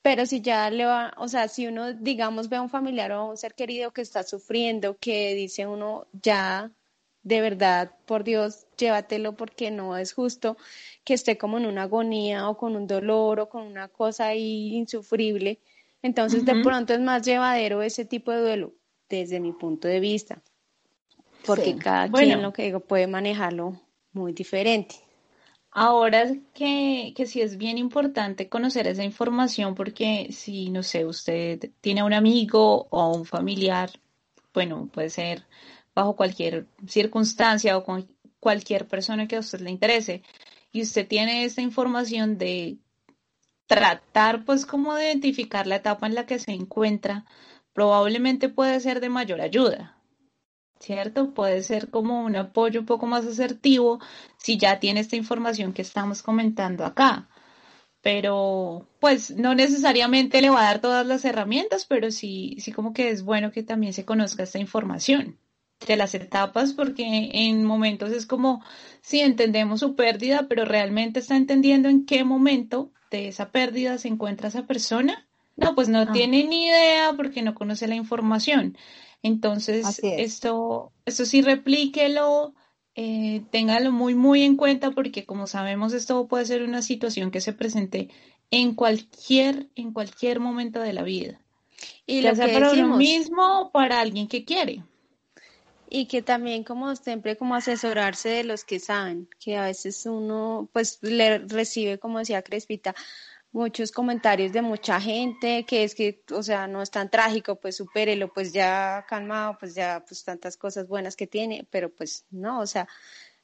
pero 0.03 0.27
si 0.27 0.41
ya 0.41 0.71
le 0.71 0.87
va, 0.87 1.13
o 1.19 1.29
sea, 1.29 1.49
si 1.49 1.67
uno, 1.67 1.93
digamos, 1.93 2.49
ve 2.49 2.57
a 2.57 2.63
un 2.63 2.71
familiar 2.71 3.13
o 3.13 3.17
a 3.17 3.31
un 3.31 3.37
ser 3.37 3.55
querido 3.55 3.93
que 3.93 4.01
está 4.01 4.23
sufriendo, 4.23 4.97
que 4.99 5.35
dice 5.35 5.67
uno, 5.67 6.07
ya, 6.23 6.71
de 7.23 7.41
verdad, 7.41 7.93
por 8.07 8.25
Dios, 8.25 8.67
llévatelo 8.79 9.37
porque 9.37 9.71
no 9.71 9.97
es 9.97 10.15
justo 10.15 10.57
que 11.05 11.15
esté 11.15 11.37
como 11.37 11.59
en 11.59 11.67
una 11.67 11.83
agonía 11.83 12.49
o 12.49 12.57
con 12.57 12.77
un 12.77 12.87
dolor 12.87 13.41
o 13.41 13.49
con 13.49 13.63
una 13.63 13.89
cosa 13.89 14.29
ahí 14.29 14.75
insufrible. 14.75 15.61
Entonces, 16.03 16.47
de 16.47 16.63
pronto 16.63 16.95
es 16.95 17.01
más 17.01 17.23
llevadero 17.27 17.83
ese 17.83 18.07
tipo 18.07 18.33
de 18.33 18.41
duelo, 18.41 18.73
desde 19.11 19.39
mi 19.39 19.53
punto 19.53 19.87
de 19.87 20.01
vista, 20.01 20.41
porque 21.45 21.77
cada 21.77 22.11
quien, 22.11 22.41
lo 22.41 22.55
que 22.55 22.63
digo, 22.63 22.81
puede 22.81 23.07
manejarlo 23.07 23.79
muy 24.13 24.33
diferente. 24.33 24.97
Ahora 25.73 26.35
que, 26.53 27.13
que 27.17 27.27
sí 27.27 27.41
es 27.41 27.57
bien 27.57 27.79
importante 27.79 28.49
conocer 28.49 28.87
esa 28.89 29.05
información 29.05 29.75
porque 29.75 30.29
si, 30.33 30.71
no 30.71 30.83
sé, 30.83 31.05
usted 31.07 31.71
tiene 31.81 32.03
un 32.03 32.13
amigo 32.13 32.89
o 32.91 33.15
un 33.15 33.25
familiar, 33.25 33.91
bueno, 34.53 34.89
puede 34.93 35.11
ser 35.11 35.47
bajo 35.95 36.17
cualquier 36.17 36.67
circunstancia 36.89 37.77
o 37.77 37.85
con 37.85 38.09
cualquier 38.41 38.89
persona 38.89 39.29
que 39.29 39.37
a 39.37 39.41
usted 39.41 39.61
le 39.61 39.71
interese 39.71 40.23
y 40.73 40.83
usted 40.83 41.07
tiene 41.07 41.45
esta 41.45 41.63
información 41.63 42.39
de 42.39 42.79
tratar 43.67 44.45
pues 44.45 44.67
como 44.67 44.95
de 44.95 45.07
identificar 45.07 45.67
la 45.67 45.77
etapa 45.77 46.07
en 46.09 46.17
la 46.17 46.27
que 46.27 46.41
se 46.41 46.53
encuentra, 46.53 47.25
probablemente 47.73 48.49
puede 48.49 48.81
ser 48.81 49.01
de 49.01 49.09
mayor 49.09 49.41
ayuda. 49.41 50.00
¿Cierto? 50.81 51.33
Puede 51.35 51.63
ser 51.63 51.91
como 51.91 52.25
un 52.25 52.37
apoyo 52.37 52.81
un 52.81 52.87
poco 52.87 53.07
más 53.07 53.27
asertivo 53.27 54.01
si 54.39 54.59
ya 54.59 54.81
tiene 54.81 55.01
esta 55.01 55.17
información 55.17 55.73
que 55.73 55.83
estamos 55.83 56.23
comentando 56.23 56.85
acá. 56.85 57.29
Pero, 58.03 58.89
pues, 59.01 59.31
no 59.37 59.55
necesariamente 59.55 60.41
le 60.41 60.51
va 60.51 60.63
a 60.63 60.65
dar 60.65 60.81
todas 60.81 61.07
las 61.07 61.25
herramientas, 61.25 61.87
pero 61.87 62.11
sí, 62.11 62.57
sí 62.59 62.73
como 62.73 62.95
que 62.95 63.11
es 63.11 63.23
bueno 63.23 63.53
que 63.53 63.63
también 63.63 63.93
se 63.93 64.07
conozca 64.07 64.43
esta 64.43 64.59
información 64.59 65.39
de 65.87 65.97
las 65.97 66.15
etapas, 66.15 66.73
porque 66.73 67.31
en 67.33 67.65
momentos 67.65 68.11
es 68.13 68.27
como, 68.27 68.63
si 69.03 69.21
entendemos 69.21 69.81
su 69.81 69.97
pérdida, 69.97 70.47
pero 70.49 70.65
realmente 70.65 71.21
está 71.21 71.37
entendiendo 71.37 71.89
en 71.89 72.07
qué 72.07 72.25
momento 72.25 72.93
de 73.11 73.29
esa 73.29 73.51
pérdida 73.51 73.99
se 73.99 74.09
encuentra 74.09 74.49
esa 74.49 74.67
persona. 74.67 75.29
No, 75.57 75.75
pues 75.75 75.89
no 75.89 76.01
ah. 76.01 76.13
tiene 76.13 76.45
ni 76.45 76.67
idea 76.67 77.13
porque 77.17 77.43
no 77.43 77.55
conoce 77.55 77.87
la 77.87 77.95
información. 77.95 78.77
Entonces, 79.23 80.01
esto, 80.03 80.93
esto 81.05 81.25
sí 81.27 81.43
replíquelo, 81.43 82.55
eh, 82.95 83.43
téngalo 83.51 83.93
muy, 83.93 84.15
muy 84.15 84.43
en 84.43 84.57
cuenta 84.57 84.91
porque 84.91 85.27
como 85.27 85.47
sabemos, 85.47 85.93
esto 85.93 86.27
puede 86.27 86.47
ser 86.47 86.63
una 86.63 86.83
situación 86.83 87.31
que 87.31 87.41
se 87.41 87.53
presente 87.53 88.09
en 88.51 88.75
cualquier, 88.75 89.69
en 89.75 89.93
cualquier 89.93 90.41
momento 90.41 90.81
de 90.81 90.93
la 90.93 91.03
vida. 91.03 91.41
Y 92.07 92.23
lo 92.23 92.35
sea 92.35 92.53
para 92.53 92.73
uno 92.73 92.97
mismo 92.97 93.61
o 93.61 93.71
para 93.71 94.01
alguien 94.01 94.27
que 94.27 94.45
quiere. 94.45 94.83
Y 95.89 96.07
que 96.07 96.23
también 96.23 96.63
como 96.65 96.95
siempre 96.97 97.37
como 97.37 97.55
asesorarse 97.55 98.29
de 98.29 98.45
los 98.45 98.65
que 98.65 98.79
saben, 98.79 99.29
que 99.39 99.57
a 99.57 99.65
veces 99.65 100.07
uno 100.07 100.69
pues 100.73 100.99
le 101.03 101.39
recibe, 101.39 101.99
como 101.99 102.19
decía 102.19 102.43
Crespita, 102.43 102.95
muchos 103.53 103.91
comentarios 103.91 104.53
de 104.53 104.63
mucha 104.63 105.01
gente 105.01 105.65
que 105.65 105.85
es 105.85 105.95
que, 105.95 106.23
o 106.33 106.43
sea, 106.43 106.67
no 106.67 106.83
es 106.83 106.91
tan 106.91 107.11
trágico, 107.11 107.57
pues 107.57 107.77
supérelo, 107.77 108.33
pues 108.33 108.53
ya 108.53 109.05
calmado, 109.09 109.57
pues 109.59 109.75
ya, 109.75 110.05
pues 110.07 110.25
tantas 110.25 110.57
cosas 110.57 110.87
buenas 110.87 111.17
que 111.17 111.27
tiene, 111.27 111.67
pero 111.71 111.91
pues 111.91 112.25
no, 112.31 112.61
o 112.61 112.67
sea, 112.67 112.89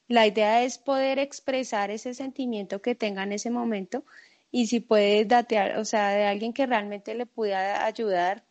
la 0.07 0.25
idea 0.25 0.63
es 0.63 0.77
poder 0.77 1.19
expresar 1.19 1.91
ese 1.91 2.13
sentimiento 2.13 2.81
que 2.81 2.95
tenga 2.95 3.23
en 3.23 3.33
ese 3.33 3.49
momento 3.49 4.05
y 4.51 4.67
si 4.67 4.79
puede 4.79 5.25
datear, 5.25 5.77
o 5.77 5.85
sea, 5.85 6.09
de 6.09 6.25
alguien 6.25 6.53
que 6.53 6.65
realmente 6.65 7.13
le 7.13 7.25
pueda 7.25 7.85
ayudar 7.85 8.45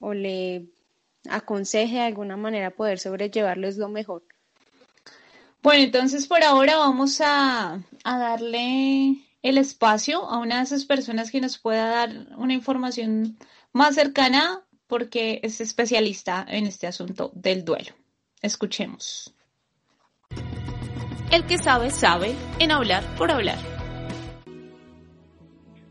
o 0.00 0.14
le 0.14 0.66
aconseje 1.30 1.96
de 1.96 2.02
alguna 2.02 2.36
manera 2.36 2.70
poder 2.70 2.98
sobrellevarlo 2.98 3.68
es 3.68 3.76
lo 3.76 3.88
mejor. 3.88 4.24
Bueno, 5.62 5.84
entonces 5.84 6.26
por 6.26 6.42
ahora 6.42 6.76
vamos 6.76 7.20
a, 7.20 7.80
a 8.04 8.18
darle 8.18 9.27
el 9.42 9.58
espacio 9.58 10.24
a 10.28 10.38
una 10.38 10.58
de 10.58 10.64
esas 10.64 10.84
personas 10.84 11.30
que 11.30 11.40
nos 11.40 11.58
pueda 11.58 11.88
dar 11.88 12.10
una 12.36 12.54
información 12.54 13.38
más 13.72 13.94
cercana 13.94 14.64
porque 14.86 15.40
es 15.42 15.60
especialista 15.60 16.44
en 16.48 16.66
este 16.66 16.86
asunto 16.86 17.30
del 17.34 17.64
duelo. 17.64 17.92
Escuchemos. 18.42 19.34
El 21.30 21.44
que 21.46 21.58
sabe, 21.58 21.90
sabe 21.90 22.34
en 22.58 22.70
hablar 22.70 23.04
por 23.16 23.30
hablar. 23.30 23.58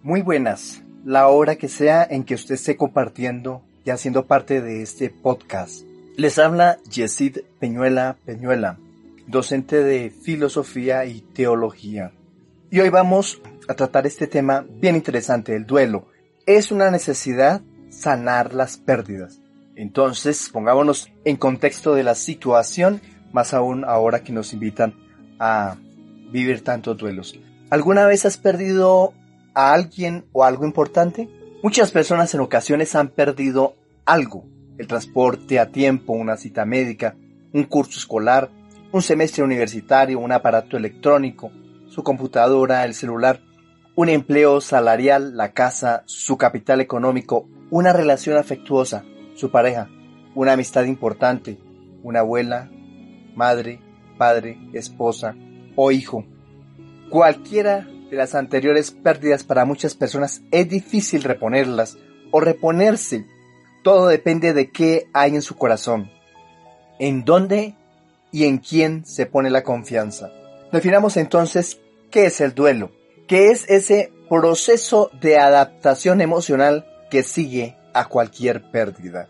Muy 0.01 0.21
buenas. 0.21 0.81
La 1.05 1.27
hora 1.27 1.55
que 1.57 1.69
sea 1.69 2.05
en 2.09 2.23
que 2.23 2.33
usted 2.33 2.55
esté 2.55 2.75
compartiendo 2.75 3.61
y 3.85 3.91
haciendo 3.91 4.25
parte 4.25 4.61
de 4.61 4.81
este 4.81 5.09
podcast. 5.09 5.83
Les 6.17 6.39
habla 6.39 6.79
Yesid 6.89 7.39
Peñuela 7.59 8.17
Peñuela, 8.25 8.79
docente 9.27 9.83
de 9.83 10.09
filosofía 10.09 11.05
y 11.05 11.21
teología. 11.21 12.11
Y 12.69 12.81
hoy 12.81 12.89
vamos 12.89 13.41
a 13.69 13.75
tratar 13.75 14.05
este 14.05 14.27
tema 14.27 14.65
bien 14.69 14.97
interesante, 14.97 15.55
el 15.55 15.65
duelo. 15.65 16.09
Es 16.45 16.69
una 16.69 16.91
necesidad 16.91 17.61
sanar 17.89 18.53
las 18.53 18.77
pérdidas. 18.77 19.39
Entonces, 19.77 20.49
pongámonos 20.51 21.09
en 21.23 21.37
contexto 21.37 21.95
de 21.95 22.03
la 22.03 22.13
situación, 22.13 22.99
más 23.31 23.53
aún 23.53 23.85
ahora 23.85 24.21
que 24.21 24.33
nos 24.33 24.51
invitan 24.51 24.95
a 25.39 25.77
vivir 26.29 26.61
tantos 26.61 26.97
duelos. 26.97 27.39
¿Alguna 27.69 28.05
vez 28.05 28.25
has 28.25 28.37
perdido 28.37 29.13
a 29.53 29.71
alguien 29.71 30.25
o 30.33 30.43
algo 30.43 30.65
importante? 30.65 31.29
Muchas 31.63 31.91
personas 31.91 32.33
en 32.33 32.41
ocasiones 32.41 32.95
han 32.95 33.07
perdido 33.07 33.75
algo. 34.03 34.45
El 34.77 34.87
transporte 34.87 35.57
a 35.57 35.71
tiempo, 35.71 36.11
una 36.11 36.35
cita 36.35 36.65
médica, 36.65 37.15
un 37.53 37.63
curso 37.63 37.97
escolar, 37.97 38.49
un 38.91 39.01
semestre 39.01 39.45
universitario, 39.45 40.19
un 40.19 40.33
aparato 40.33 40.75
electrónico, 40.75 41.49
su 41.97 42.03
computadora, 42.03 42.85
el 42.85 42.93
celular, 42.93 43.41
un 43.95 44.09
empleo 44.09 44.61
salarial, 44.61 45.35
la 45.35 45.53
casa, 45.53 46.03
su 46.05 46.37
capital 46.37 46.79
económico, 46.79 47.49
una 47.71 47.91
relación 47.91 48.37
afectuosa, 48.37 49.03
su 49.33 49.49
pareja, 49.49 49.89
una 50.35 50.53
amistad 50.53 50.83
importante, 50.83 51.57
una 52.03 52.19
abuela, 52.19 52.69
madre, 53.33 53.81
padre, 54.15 54.59
esposa 54.73 55.33
o 55.75 55.89
hijo. 55.89 56.23
Cualquiera 57.09 57.87
de 58.11 58.15
las 58.15 58.35
anteriores 58.35 58.91
pérdidas 58.91 59.43
para 59.43 59.65
muchas 59.65 59.95
personas 59.95 60.43
es 60.51 60.69
difícil 60.69 61.23
reponerlas 61.23 61.97
o 62.29 62.39
reponerse. 62.39 63.25
Todo 63.83 64.05
depende 64.05 64.53
de 64.53 64.69
qué 64.69 65.09
hay 65.13 65.33
en 65.33 65.41
su 65.41 65.55
corazón, 65.55 66.11
en 66.99 67.25
dónde 67.25 67.73
y 68.31 68.43
en 68.43 68.59
quién 68.59 69.03
se 69.03 69.25
pone 69.25 69.49
la 69.49 69.63
confianza. 69.63 70.29
Definamos 70.71 71.17
entonces 71.17 71.79
¿Qué 72.11 72.27
es 72.27 72.39
el 72.39 72.55
duelo? 72.55 72.91
¿Qué 73.27 73.47
es 73.47 73.69
ese 73.69 74.13
proceso 74.29 75.11
de 75.19 75.37
adaptación 75.37 76.21
emocional 76.21 76.85
que 77.09 77.21
sigue 77.21 77.75
a 77.93 78.07
cualquier 78.07 78.71
pérdida? 78.71 79.27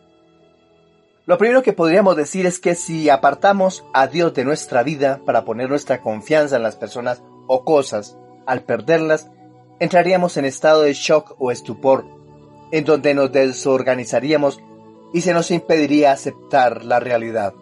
Lo 1.25 1.39
primero 1.39 1.63
que 1.63 1.73
podríamos 1.73 2.15
decir 2.15 2.45
es 2.45 2.59
que 2.59 2.75
si 2.75 3.09
apartamos 3.09 3.83
a 3.93 4.05
Dios 4.05 4.35
de 4.35 4.45
nuestra 4.45 4.83
vida 4.83 5.21
para 5.25 5.43
poner 5.43 5.69
nuestra 5.69 6.01
confianza 6.01 6.57
en 6.57 6.63
las 6.63 6.75
personas 6.75 7.23
o 7.47 7.65
cosas, 7.65 8.15
al 8.45 8.63
perderlas, 8.63 9.31
entraríamos 9.79 10.37
en 10.37 10.45
estado 10.45 10.83
de 10.83 10.93
shock 10.93 11.35
o 11.39 11.51
estupor, 11.51 12.05
en 12.71 12.85
donde 12.85 13.15
nos 13.15 13.31
desorganizaríamos 13.31 14.61
y 15.13 15.21
se 15.21 15.33
nos 15.33 15.49
impediría 15.49 16.11
aceptar 16.11 16.85
la 16.85 16.99
realidad. 16.99 17.55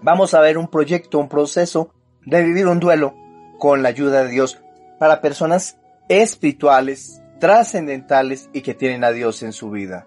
Vamos 0.00 0.32
a 0.32 0.40
ver 0.40 0.56
un 0.56 0.68
proyecto, 0.68 1.18
un 1.18 1.28
proceso 1.28 1.90
de 2.24 2.42
vivir 2.42 2.66
un 2.66 2.80
duelo 2.80 3.21
con 3.62 3.84
la 3.84 3.90
ayuda 3.90 4.24
de 4.24 4.28
Dios 4.28 4.60
para 4.98 5.20
personas 5.20 5.78
espirituales, 6.08 7.22
trascendentales 7.38 8.50
y 8.52 8.62
que 8.62 8.74
tienen 8.74 9.04
a 9.04 9.12
Dios 9.12 9.44
en 9.44 9.52
su 9.52 9.70
vida. 9.70 10.04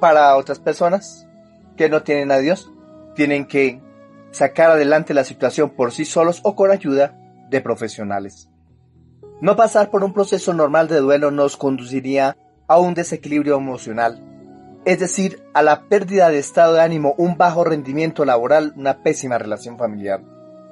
Para 0.00 0.36
otras 0.36 0.58
personas 0.58 1.26
que 1.78 1.88
no 1.88 2.02
tienen 2.02 2.30
a 2.30 2.36
Dios, 2.36 2.70
tienen 3.14 3.46
que 3.46 3.80
sacar 4.32 4.70
adelante 4.70 5.14
la 5.14 5.24
situación 5.24 5.70
por 5.70 5.92
sí 5.92 6.04
solos 6.04 6.40
o 6.42 6.54
con 6.54 6.70
ayuda 6.70 7.18
de 7.48 7.62
profesionales. 7.62 8.50
No 9.40 9.56
pasar 9.56 9.88
por 9.88 10.04
un 10.04 10.12
proceso 10.12 10.52
normal 10.52 10.88
de 10.88 11.00
duelo 11.00 11.30
nos 11.30 11.56
conduciría 11.56 12.36
a 12.66 12.78
un 12.78 12.92
desequilibrio 12.92 13.56
emocional, 13.56 14.22
es 14.84 14.98
decir, 14.98 15.42
a 15.54 15.62
la 15.62 15.88
pérdida 15.88 16.28
de 16.28 16.38
estado 16.38 16.74
de 16.74 16.82
ánimo, 16.82 17.14
un 17.16 17.38
bajo 17.38 17.64
rendimiento 17.64 18.26
laboral, 18.26 18.74
una 18.76 19.02
pésima 19.02 19.38
relación 19.38 19.78
familiar. 19.78 20.20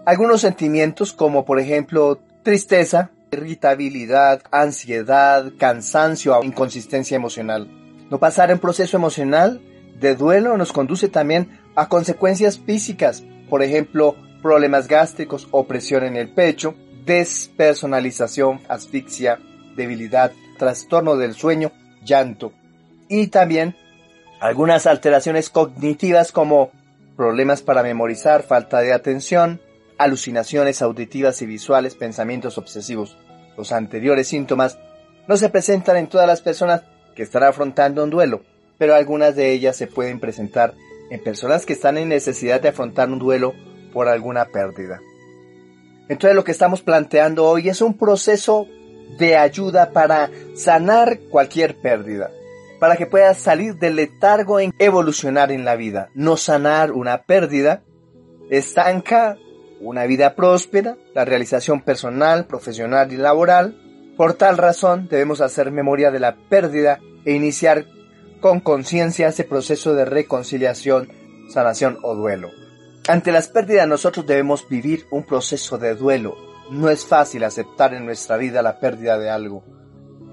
Algunos 0.06 0.42
sentimientos 0.42 1.12
como 1.12 1.44
por 1.44 1.58
ejemplo 1.58 2.20
tristeza, 2.44 3.10
irritabilidad, 3.32 4.40
ansiedad, 4.52 5.52
cansancio 5.58 6.38
o 6.38 6.44
inconsistencia 6.44 7.16
emocional. 7.16 7.68
No 8.08 8.20
pasar 8.20 8.52
en 8.52 8.60
proceso 8.60 8.96
emocional 8.96 9.60
de 9.98 10.14
duelo 10.14 10.56
nos 10.56 10.72
conduce 10.72 11.08
también 11.08 11.58
a 11.75 11.88
consecuencias 11.88 12.56
físicas, 12.56 13.25
por 13.50 13.64
ejemplo, 13.64 14.14
problemas 14.42 14.86
gástricos, 14.86 15.48
opresión 15.50 16.04
en 16.04 16.14
el 16.14 16.32
pecho, 16.32 16.76
despersonalización, 17.04 18.60
asfixia, 18.68 19.40
debilidad, 19.75 20.30
trastorno 20.56 21.16
del 21.16 21.34
sueño, 21.34 21.72
llanto 22.04 22.52
y 23.08 23.26
también 23.26 23.75
algunas 24.38 24.86
alteraciones 24.86 25.50
cognitivas 25.50 26.30
como 26.30 26.70
problemas 27.16 27.62
para 27.62 27.82
memorizar, 27.82 28.44
falta 28.44 28.78
de 28.82 28.92
atención, 28.92 29.60
alucinaciones 29.98 30.82
auditivas 30.82 31.40
y 31.42 31.46
visuales, 31.46 31.94
pensamientos 31.94 32.58
obsesivos. 32.58 33.16
Los 33.56 33.72
anteriores 33.72 34.28
síntomas 34.28 34.78
no 35.28 35.36
se 35.36 35.48
presentan 35.48 35.96
en 35.96 36.08
todas 36.08 36.26
las 36.26 36.42
personas 36.42 36.82
que 37.14 37.22
están 37.22 37.42
afrontando 37.42 38.04
un 38.04 38.10
duelo, 38.10 38.42
pero 38.78 38.94
algunas 38.94 39.34
de 39.34 39.52
ellas 39.52 39.76
se 39.76 39.86
pueden 39.86 40.20
presentar 40.20 40.74
en 41.10 41.22
personas 41.22 41.64
que 41.64 41.72
están 41.72 41.98
en 41.98 42.08
necesidad 42.08 42.60
de 42.60 42.68
afrontar 42.68 43.08
un 43.08 43.18
duelo 43.18 43.54
por 43.92 44.08
alguna 44.08 44.46
pérdida. 44.46 45.00
Entonces 46.08 46.36
lo 46.36 46.44
que 46.44 46.52
estamos 46.52 46.82
planteando 46.82 47.44
hoy 47.46 47.68
es 47.68 47.80
un 47.80 47.94
proceso 47.94 48.66
de 49.18 49.36
ayuda 49.36 49.90
para 49.90 50.30
sanar 50.54 51.20
cualquier 51.30 51.76
pérdida, 51.76 52.30
para 52.78 52.96
que 52.96 53.06
puedas 53.06 53.38
salir 53.38 53.76
del 53.76 53.96
letargo 53.96 54.60
en 54.60 54.72
evolucionar 54.78 55.50
en 55.50 55.64
la 55.64 55.76
vida. 55.76 56.10
No 56.14 56.36
sanar 56.36 56.92
una 56.92 57.22
pérdida 57.22 57.82
estanca 58.50 59.38
una 59.86 60.04
vida 60.06 60.34
próspera, 60.34 60.96
la 61.14 61.24
realización 61.24 61.80
personal, 61.82 62.46
profesional 62.46 63.12
y 63.12 63.16
laboral. 63.16 63.76
Por 64.16 64.34
tal 64.34 64.58
razón 64.58 65.08
debemos 65.08 65.40
hacer 65.40 65.70
memoria 65.70 66.10
de 66.10 66.20
la 66.20 66.36
pérdida 66.36 67.00
e 67.24 67.32
iniciar 67.32 67.86
con 68.40 68.60
conciencia 68.60 69.28
ese 69.28 69.44
proceso 69.44 69.94
de 69.94 70.04
reconciliación, 70.04 71.08
sanación 71.48 71.98
o 72.02 72.14
duelo. 72.14 72.50
Ante 73.08 73.30
las 73.30 73.48
pérdidas 73.48 73.86
nosotros 73.86 74.26
debemos 74.26 74.68
vivir 74.68 75.06
un 75.10 75.22
proceso 75.22 75.78
de 75.78 75.94
duelo. 75.94 76.36
No 76.70 76.90
es 76.90 77.06
fácil 77.06 77.44
aceptar 77.44 77.94
en 77.94 78.04
nuestra 78.04 78.36
vida 78.36 78.62
la 78.62 78.80
pérdida 78.80 79.18
de 79.18 79.30
algo. 79.30 79.64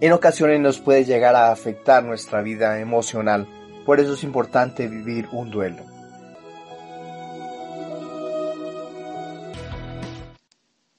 En 0.01 0.11
ocasiones 0.11 0.59
nos 0.59 0.79
puede 0.79 1.05
llegar 1.05 1.35
a 1.35 1.51
afectar 1.51 2.03
nuestra 2.03 2.41
vida 2.41 2.79
emocional. 2.79 3.47
Por 3.85 3.99
eso 3.99 4.13
es 4.13 4.23
importante 4.23 4.87
vivir 4.87 5.27
un 5.31 5.51
duelo. 5.51 5.92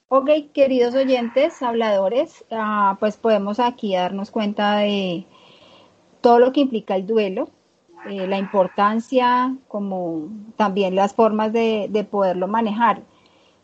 Ok, 0.07 0.29
queridos 0.53 0.93
oyentes, 0.93 1.63
habladores, 1.63 2.45
ah, 2.51 2.95
pues 2.99 3.17
podemos 3.17 3.59
aquí 3.59 3.95
darnos 3.95 4.29
cuenta 4.29 4.77
de 4.77 5.25
todo 6.21 6.37
lo 6.37 6.53
que 6.53 6.61
implica 6.61 6.95
el 6.95 7.07
duelo, 7.07 7.49
eh, 8.07 8.27
la 8.27 8.37
importancia, 8.37 9.55
como 9.67 10.29
también 10.57 10.95
las 10.95 11.15
formas 11.15 11.51
de, 11.53 12.07
poderlo 12.11 12.47
manejar. 12.47 13.01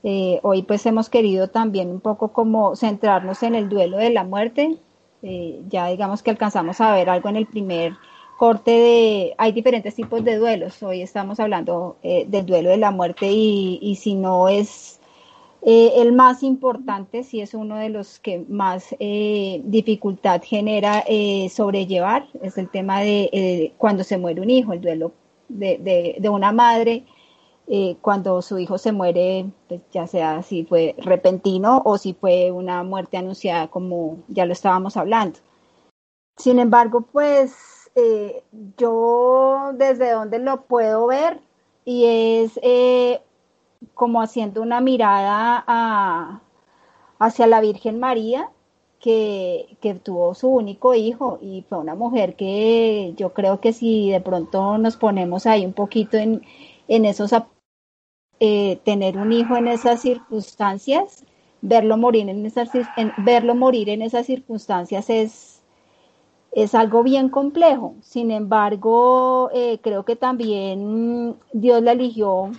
Eh, 0.04 0.40
hoy 0.42 0.64
pues 0.64 0.84
hemos 0.88 1.10
querido 1.10 1.50
también 1.50 1.92
un 1.92 2.00
poco 2.02 2.34
como 2.34 2.76
centrarnos 2.76 3.44
en 3.44 3.54
el 3.54 3.70
duelo 3.70 3.98
de 3.98 4.10
la 4.10 4.24
muerte. 4.24 4.78
Eh, 5.22 5.62
ya 5.70 5.88
digamos 5.88 6.24
que 6.24 6.32
alcanzamos 6.32 6.82
a 6.82 6.92
ver 6.96 7.10
algo 7.12 7.30
en 7.30 7.36
el 7.36 7.46
primer 7.46 7.94
corte 8.40 8.72
de, 8.72 9.36
hay 9.38 9.52
diferentes 9.52 9.94
tipos 9.94 10.24
de 10.24 10.38
duelos. 10.38 10.82
Hoy 10.82 11.04
estamos 11.04 11.40
hablando 11.40 11.98
del 12.02 12.46
duelo 12.48 12.70
de 12.70 12.78
la 12.78 12.90
muerte 12.90 13.28
y, 13.32 13.78
y 13.82 13.98
si 13.98 14.16
no 14.16 14.50
es 14.50 15.01
eh, 15.64 16.02
el 16.02 16.12
más 16.12 16.42
importante, 16.42 17.24
si 17.24 17.40
es 17.40 17.54
uno 17.54 17.76
de 17.76 17.90
los 17.90 18.20
que 18.20 18.44
más 18.50 18.96
eh, 19.00 19.62
dificultad 19.64 20.42
genera 20.44 21.04
eh, 21.08 21.50
sobrellevar, 21.50 22.28
es 22.42 22.58
el 22.58 22.68
tema 22.68 23.02
de 23.02 23.74
cuando 23.78 24.04
se 24.04 24.18
muere 24.18 24.42
un 24.42 24.50
hijo, 24.50 24.74
el 24.74 24.82
duelo 24.82 25.12
de, 25.50 26.20
una 26.32 26.52
madre, 26.52 27.06
cuando 28.02 28.42
su 28.42 28.58
hijo 28.58 28.78
se 28.78 28.92
muere, 28.92 29.46
pues 29.68 29.82
ya 29.92 30.08
sea 30.08 30.42
si 30.42 30.66
fue 30.66 30.96
repentino 30.98 31.82
o 31.86 31.98
si 31.98 32.14
fue 32.14 32.52
una 32.52 32.84
muerte 32.84 33.18
anunciada, 33.18 33.68
como 33.68 34.18
ya 34.28 34.46
lo 34.46 34.54
estábamos 34.54 34.98
hablando. 34.98 35.40
Sin 36.38 36.60
embargo, 36.60 37.02
pues 37.02 37.54
yo 38.78 39.72
desde 39.76 40.12
donde 40.12 40.40
lo 40.40 40.64
puedo 40.64 41.08
ver 41.08 41.40
y 41.86 42.06
es 42.06 42.60
como 43.94 44.22
haciendo 44.22 44.62
una 44.62 44.82
mirada 44.82 46.42
hacia 47.20 47.48
la 47.48 47.62
Virgen 47.62 48.00
María, 48.00 48.50
que, 49.02 50.00
tuvo 50.04 50.34
su 50.36 50.48
único 50.48 50.94
hijo 50.94 51.40
y 51.42 51.64
fue 51.68 51.80
una 51.80 51.96
mujer 51.96 52.36
que 52.36 53.14
yo 53.18 53.34
creo 53.34 53.60
que 53.60 53.74
si 53.74 54.12
de 54.12 54.22
pronto 54.22 54.78
nos 54.78 54.96
ponemos 54.98 55.46
ahí 55.48 55.66
un 55.66 55.74
poquito 55.74 56.18
en, 56.18 56.44
en 56.88 57.06
esos, 57.06 57.32
eh, 58.40 58.80
tener 58.84 59.18
un 59.18 59.32
hijo 59.32 59.58
en 59.58 59.68
esas 59.68 60.02
circunstancias, 60.02 61.26
verlo 61.62 61.98
morir 61.98 62.30
en 62.30 62.46
esas, 62.46 62.70
verlo 63.18 63.56
morir 63.56 63.90
en 63.90 64.02
esas 64.02 64.26
circunstancias 64.28 65.10
es, 65.10 65.64
es 66.52 66.76
algo 66.76 67.04
bien 67.04 67.30
complejo. 67.30 67.96
Sin 68.02 68.32
embargo, 68.32 69.50
eh, 69.54 69.80
creo 69.82 70.06
que 70.06 70.16
también 70.16 71.36
Dios 71.54 71.82
la 71.82 71.94
eligió 71.94 72.52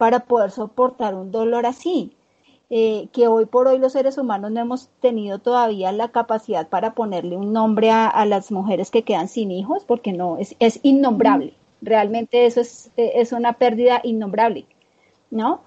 para 0.00 0.20
poder 0.20 0.50
soportar 0.50 1.14
un 1.14 1.30
dolor 1.30 1.66
así. 1.66 2.16
Eh, 2.70 3.08
que 3.12 3.28
hoy 3.28 3.44
por 3.44 3.68
hoy 3.68 3.78
los 3.78 3.92
seres 3.92 4.16
humanos 4.16 4.50
no 4.50 4.60
hemos 4.60 4.88
tenido 5.00 5.40
todavía 5.40 5.92
la 5.92 6.08
capacidad 6.08 6.68
para 6.68 6.94
ponerle 6.94 7.36
un 7.36 7.52
nombre 7.52 7.90
a, 7.90 8.24
las 8.24 8.50
mujeres 8.50 8.90
que 8.90 9.02
quedan 9.02 9.28
sin 9.28 9.50
hijos, 9.50 9.84
porque 9.84 10.14
no, 10.14 10.38
es, 10.38 10.56
es 10.58 10.80
innombrable. 10.82 11.52
Realmente 11.82 12.46
eso 12.46 12.62
es, 12.62 12.90
eh, 12.96 13.12
es, 13.16 13.32
una 13.32 13.54
pérdida 13.54 14.00
innombrable, 14.02 14.64
¿no? 15.30 15.60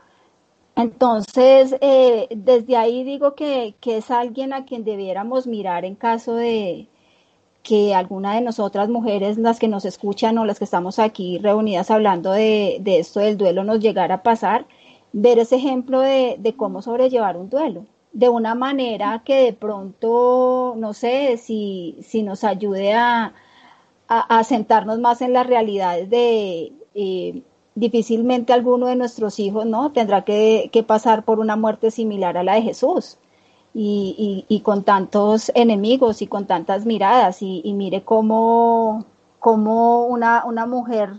Entonces, 0.76 1.76
eh, 1.82 2.28
desde 2.36 2.76
ahí 2.76 3.04
digo 3.04 3.36
que, 3.36 3.76
que, 3.82 3.98
es 3.98 4.10
alguien 4.10 4.52
a 4.52 4.66
quien 4.66 4.84
debiéramos 4.84 5.46
mirar 5.46 5.86
en 5.86 5.94
caso 5.94 6.34
de, 6.34 6.88
que 7.64 7.96
alguna 7.96 8.36
de 8.36 8.42
nosotras 8.42 8.90
mujeres, 8.90 9.38
las 9.38 9.58
que 9.60 9.70
nos 9.70 9.86
escuchan 9.86 10.38
o 10.38 10.46
las 10.46 10.60
que 10.60 10.66
estamos 10.66 11.00
aquí 11.00 11.40
reunidas 11.40 11.90
hablando 11.92 12.32
de, 12.32 12.82
esto 12.86 13.22
del 13.22 13.38
duelo, 13.38 13.64
nos 13.64 13.80
llegara 13.80 14.16
a 14.16 14.24
pasar, 14.24 14.68
ver 15.14 15.40
ese 15.40 15.56
ejemplo 15.56 16.02
de, 16.02 16.54
cómo 16.58 16.82
sobrellevar 16.82 17.38
un 17.38 17.50
duelo, 17.50 17.86
de 18.12 18.30
una 18.30 18.54
manera 18.54 19.24
que 19.26 19.46
de 19.46 19.54
pronto, 19.54 20.76
no 20.78 20.94
sé, 20.94 21.38
si, 21.38 21.98
si 22.04 22.22
nos 22.24 22.44
ayude 22.44 22.94
a, 22.94 23.34
a, 24.08 24.44
sentarnos 24.44 25.00
más 25.00 25.22
en 25.22 25.34
las 25.34 25.48
realidades 25.48 26.10
de... 26.10 26.74
Eh, 26.96 27.42
difícilmente 27.76 28.54
alguno 28.54 28.86
de 28.86 28.96
nuestros 28.96 29.40
hijos 29.40 29.66
no 29.66 29.92
tendrá 29.94 30.24
que, 30.24 30.70
que 30.72 30.84
pasar 30.84 31.26
por 31.26 31.40
una 31.40 31.56
muerte 31.56 31.90
similar 31.90 32.38
a 32.38 32.44
la 32.44 32.54
de 32.54 32.62
Jesús 32.62 33.18
y, 33.74 34.46
y, 34.48 34.60
con 34.60 34.84
tantos 34.84 35.52
enemigos 35.56 36.22
y 36.22 36.28
con 36.28 36.46
tantas 36.46 36.86
miradas 36.86 37.42
y, 37.42 37.62
mire 37.74 38.04
cómo, 38.04 39.06
cómo 39.40 40.06
una, 40.06 40.46
una 40.46 40.68
mujer 40.68 41.10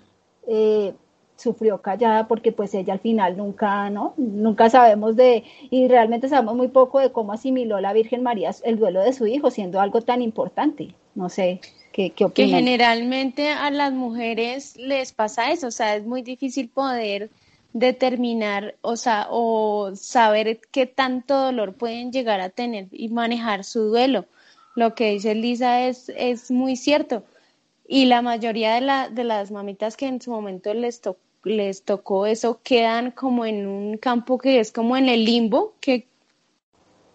eh, 0.47 0.95
sufrió 1.37 1.83
callada 1.83 2.29
porque 2.29 2.53
pues 2.53 2.73
ella 2.75 2.93
al 2.93 3.01
final 3.01 3.37
nunca, 3.37 3.91
¿no? 3.91 4.15
Nunca 4.17 4.71
sabemos 4.71 5.17
de, 5.17 5.43
y 5.71 5.89
realmente 5.89 6.29
sabemos 6.29 6.55
muy 6.55 6.69
poco 6.69 7.01
de 7.01 7.11
cómo 7.11 7.33
asimiló 7.33 7.81
la 7.81 7.93
Virgen 7.93 8.23
María 8.23 8.53
el 8.63 8.79
duelo 8.79 9.01
de 9.03 9.13
su 9.13 9.27
hijo, 9.27 9.51
siendo 9.51 9.81
algo 9.81 10.01
tan 10.03 10.23
importante. 10.23 10.95
No 11.17 11.29
sé, 11.29 11.61
¿qué, 11.93 12.11
qué 12.11 12.25
opinan? 12.25 12.51
Que 12.51 12.57
generalmente 12.57 13.51
a 13.51 13.71
las 13.73 13.93
mujeres 13.93 14.77
les 14.77 15.13
pasa 15.13 15.51
eso, 15.51 15.69
o 15.69 15.73
sea, 15.73 15.97
es 15.97 16.07
muy 16.07 16.23
difícil 16.23 16.69
poder 16.69 17.31
determinar, 17.75 18.77
o 18.83 18.97
sea, 18.97 19.27
o 19.31 19.95
saber 19.97 20.61
qué 20.71 20.87
tanto 20.87 21.37
dolor 21.37 21.75
pueden 21.75 22.13
llegar 22.13 22.41
a 22.41 22.49
tener 22.49 22.87
y 22.93 23.09
manejar 23.09 23.65
su 23.65 23.81
duelo. 23.89 24.27
Lo 24.77 24.95
que 24.95 25.11
dice 25.11 25.35
Lisa 25.35 25.87
es, 25.87 26.11
es 26.17 26.51
muy 26.51 26.77
cierto. 26.77 27.25
Y 27.87 28.07
la 28.07 28.23
mayoría 28.23 28.75
de, 28.75 28.81
la, 28.81 29.09
de 29.09 29.25
las 29.25 29.51
mamitas 29.51 29.97
que 29.97 30.07
en 30.07 30.23
su 30.23 30.31
momento 30.31 30.73
les, 30.73 31.03
les 31.43 31.83
tocó 31.83 32.27
eso 32.27 32.61
quedan 32.63 33.11
como 33.11 33.45
en 33.45 33.67
un 33.67 33.99
campo 33.99 34.39
que 34.39 34.61
es 34.61 34.71
como 34.73 34.97
en 34.97 35.09
el 35.09 35.25
limbo, 35.25 35.75
que 35.81 36.07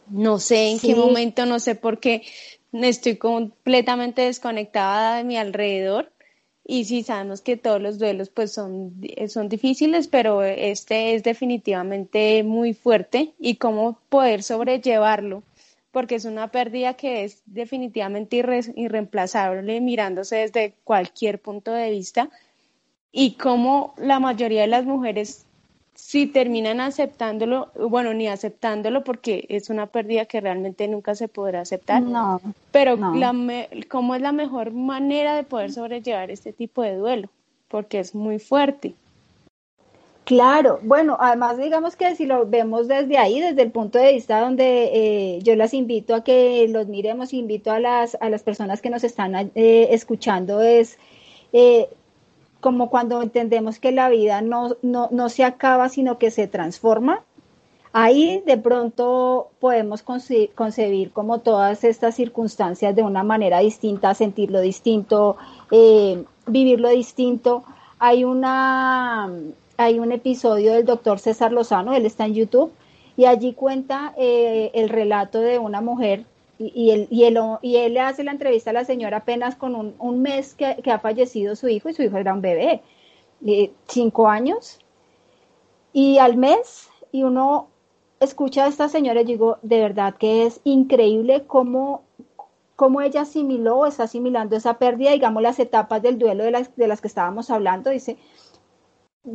no 0.10 0.40
sé 0.40 0.72
en 0.72 0.80
qué 0.80 0.94
momento, 0.94 1.46
no 1.46 1.60
sé 1.60 1.76
por 1.76 2.00
qué 2.00 2.24
estoy 2.74 3.16
completamente 3.16 4.24
desconectada 4.24 5.18
de 5.18 5.24
mi 5.24 5.38
alrededor 5.38 6.12
y 6.72 6.86
sí, 6.86 7.02
sabemos 7.02 7.42
que 7.42 7.58
todos 7.58 7.82
los 7.82 7.98
duelos 7.98 8.30
pues 8.30 8.52
son, 8.52 9.02
son 9.28 9.50
difíciles, 9.50 10.08
pero 10.08 10.44
este 10.44 11.16
es 11.16 11.24
definitivamente 11.24 12.44
muy 12.44 12.76
fuerte 12.76 13.34
y 13.40 13.56
cómo 13.56 14.00
poder 14.10 14.44
sobrellevarlo, 14.44 15.42
porque 15.90 16.14
es 16.14 16.26
una 16.26 16.52
pérdida 16.52 16.94
que 16.94 17.24
es 17.24 17.42
definitivamente 17.48 18.36
irreemplazable 18.76 19.82
mirándose 19.82 20.36
desde 20.36 20.76
cualquier 20.84 21.42
punto 21.42 21.72
de 21.72 21.90
vista. 21.90 22.30
Y 23.12 23.32
cómo 23.32 23.96
la 23.98 24.20
mayoría 24.20 24.62
de 24.62 24.68
las 24.68 24.86
mujeres 24.86 25.48
si 26.00 26.26
terminan 26.26 26.80
aceptándolo, 26.80 27.70
bueno, 27.76 28.14
ni 28.14 28.28
aceptándolo 28.28 29.04
porque 29.04 29.46
es 29.50 29.70
una 29.70 29.86
pérdida 29.86 30.26
que 30.26 30.42
realmente 30.42 30.88
nunca 30.88 31.14
se 31.14 31.28
podrá 31.28 31.62
aceptar. 31.62 32.02
No. 32.02 32.42
Pero 32.72 32.98
¿cómo 33.90 34.16
es 34.16 34.22
la 34.22 34.32
mejor 34.32 34.72
manera 34.72 35.36
de 35.36 35.44
poder 35.44 35.72
sobrellevar 35.72 36.32
este 36.32 36.52
tipo 36.52 36.82
de 36.82 36.96
duelo? 36.96 37.30
Porque 37.68 38.00
es 38.00 38.16
muy 38.16 38.40
fuerte. 38.40 38.96
Claro, 40.24 40.80
bueno, 40.84 41.18
además 41.20 41.58
digamos 41.58 41.96
que 41.96 42.16
si 42.16 42.26
lo 42.26 42.46
vemos 42.48 42.88
desde 42.88 43.18
ahí, 43.18 43.40
desde 43.42 43.62
el 43.62 43.72
punto 43.72 44.00
de 44.00 44.14
vista 44.14 44.40
donde 44.40 44.90
eh, 44.94 45.40
yo 45.44 45.56
las 45.56 45.74
invito 45.74 46.16
a 46.16 46.24
que 46.24 46.68
los 46.70 46.88
miremos, 46.88 47.34
invito 47.34 47.72
a 47.72 47.80
las, 47.80 48.18
a 48.20 48.30
las 48.30 48.42
personas 48.42 48.82
que 48.82 48.90
nos 48.90 49.04
están 49.04 49.36
eh, 49.36 49.88
escuchando, 49.92 50.62
es 50.62 50.98
eh, 51.52 51.90
como 52.60 52.90
cuando 52.90 53.22
entendemos 53.22 53.80
que 53.80 53.92
la 53.92 54.10
vida 54.10 54.42
no, 54.42 54.76
no, 54.82 55.08
no 55.12 55.30
se 55.30 55.44
acaba, 55.44 55.90
sino 55.90 56.18
que 56.18 56.32
se 56.32 56.48
transforma. 56.48 57.24
Ahí 57.92 58.44
de 58.46 58.58
pronto 58.58 59.50
podemos 59.60 60.04
concebir 60.04 61.12
como 61.12 61.40
todas 61.40 61.84
estas 61.84 62.16
circunstancias 62.16 62.96
de 62.96 63.02
una 63.02 63.24
manera 63.24 63.60
distinta, 63.60 64.14
sentirlo 64.14 64.62
distinto, 64.62 65.38
vivirlo 66.46 66.90
distinto. 66.90 67.64
Hay 67.98 68.24
una 68.24 69.30
hay 69.78 69.98
un 69.98 70.12
episodio 70.12 70.74
del 70.74 70.86
doctor 70.86 71.20
César 71.20 71.54
Lozano, 71.54 71.94
él 71.94 72.06
está 72.06 72.26
en 72.26 72.34
YouTube, 72.34 72.72
y 73.16 73.26
allí 73.26 73.54
cuenta 73.54 74.14
eh, 74.18 74.72
el 74.74 74.90
relato 74.90 75.40
de 75.40 75.58
una 75.58 75.80
mujer 75.80 76.26
y, 76.60 76.92
él, 76.92 77.08
y, 77.10 77.24
él, 77.24 77.40
y 77.62 77.78
él 77.78 77.94
le 77.94 78.02
hace 78.02 78.24
la 78.26 78.32
entrevista 78.32 78.72
a 78.72 78.74
la 78.74 78.84
señora 78.84 79.18
apenas 79.18 79.56
con 79.56 79.96
un, 79.98 80.22
mes 80.22 80.56
que, 80.56 80.92
ha 80.92 81.00
fallecido 81.00 81.56
su 81.56 81.70
hijo 81.70 81.88
y 81.90 81.94
su 81.94 82.04
hijo 82.04 82.18
era 82.18 82.34
un 82.34 82.42
bebé, 82.42 82.84
de 83.40 83.72
cinco 83.88 84.28
años. 84.28 84.80
Y 85.94 86.18
al 86.18 86.36
mes, 86.36 86.90
y 87.14 87.24
uno 87.24 87.70
escucha 88.20 88.66
a 88.66 88.68
esta 88.68 88.90
señora 88.90 89.22
y 89.22 89.26
digo, 89.26 89.58
de 89.62 89.80
verdad 89.80 90.16
que 90.16 90.46
es 90.46 90.60
increíble 90.66 91.46
cómo, 91.48 92.04
cómo 92.76 93.00
ella 93.00 93.22
asimiló, 93.22 93.86
está 93.86 94.04
asimilando 94.04 94.58
esa 94.58 94.78
pérdida, 94.78 95.12
digamos, 95.12 95.42
las 95.42 95.60
etapas 95.60 96.02
del 96.02 96.20
duelo 96.20 96.44
de 96.44 96.52
las, 96.52 96.76
de 96.76 96.88
las 96.88 97.00
que 97.00 97.08
estábamos 97.08 97.50
hablando. 97.50 97.90
Dice, 97.90 98.18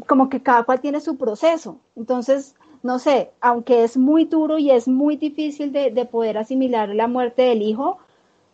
como 0.06 0.28
que 0.28 0.42
cada 0.42 0.64
cual 0.64 0.82
tiene 0.82 1.00
su 1.00 1.16
proceso. 1.16 1.78
Entonces, 1.96 2.54
no 2.84 2.98
sé, 2.98 3.30
aunque 3.40 3.82
es 3.82 3.96
muy 3.96 4.26
duro 4.26 4.58
y 4.58 4.70
es 4.70 4.86
muy 4.88 5.16
difícil 5.16 5.72
de, 5.72 5.90
poder 6.04 6.36
asimilar 6.36 6.90
la 6.90 7.08
muerte 7.08 7.40
del 7.40 7.62
hijo, 7.62 7.98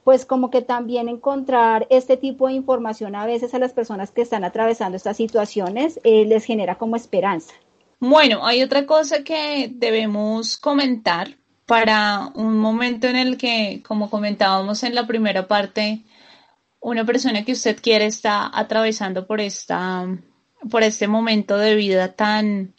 pues 0.04 0.24
como 0.24 0.50
que 0.50 0.62
también 0.62 1.08
encontrar 1.08 1.88
este 1.90 2.16
tipo 2.16 2.46
de 2.46 2.54
información 2.54 3.16
a 3.16 3.26
veces 3.26 3.54
a 3.54 3.58
las 3.58 3.72
personas 3.72 4.12
que 4.12 4.22
están 4.22 4.44
atravesando 4.44 4.96
estas 4.96 5.16
situaciones 5.16 5.98
eh, 6.04 6.24
les 6.26 6.44
genera 6.44 6.76
como 6.76 6.94
esperanza. 6.94 7.52
Bueno, 7.98 8.46
hay 8.46 8.62
otra 8.62 8.86
cosa 8.86 9.24
que 9.24 9.68
debemos 9.74 10.56
comentar 10.56 11.36
para 11.66 12.30
un 12.36 12.56
momento 12.56 13.08
en 13.08 13.16
el 13.16 13.36
que, 13.36 13.82
como 13.84 14.10
comentábamos 14.10 14.84
en 14.84 14.94
la 14.94 15.08
primera 15.08 15.48
parte, 15.48 16.04
una 16.78 17.04
persona 17.04 17.44
que 17.44 17.52
usted 17.52 17.80
quiere 17.82 18.06
está 18.06 18.48
atravesando 18.56 19.26
por 19.26 19.40
esta 19.40 20.06
por 20.70 20.82
este 20.82 21.08
momento 21.08 21.56
de 21.56 21.74
vida 21.74 22.12
tan 22.12 22.74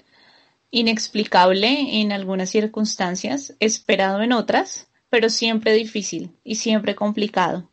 inexplicable 0.72 2.02
en 2.02 2.12
algunas 2.12 2.50
circunstancias, 2.50 3.56
esperado 3.60 4.22
en 4.22 4.32
otras, 4.32 4.88
pero 5.10 5.30
siempre 5.30 5.74
difícil 5.74 6.32
y 6.44 6.56
siempre 6.56 6.96
complicado. 6.96 7.70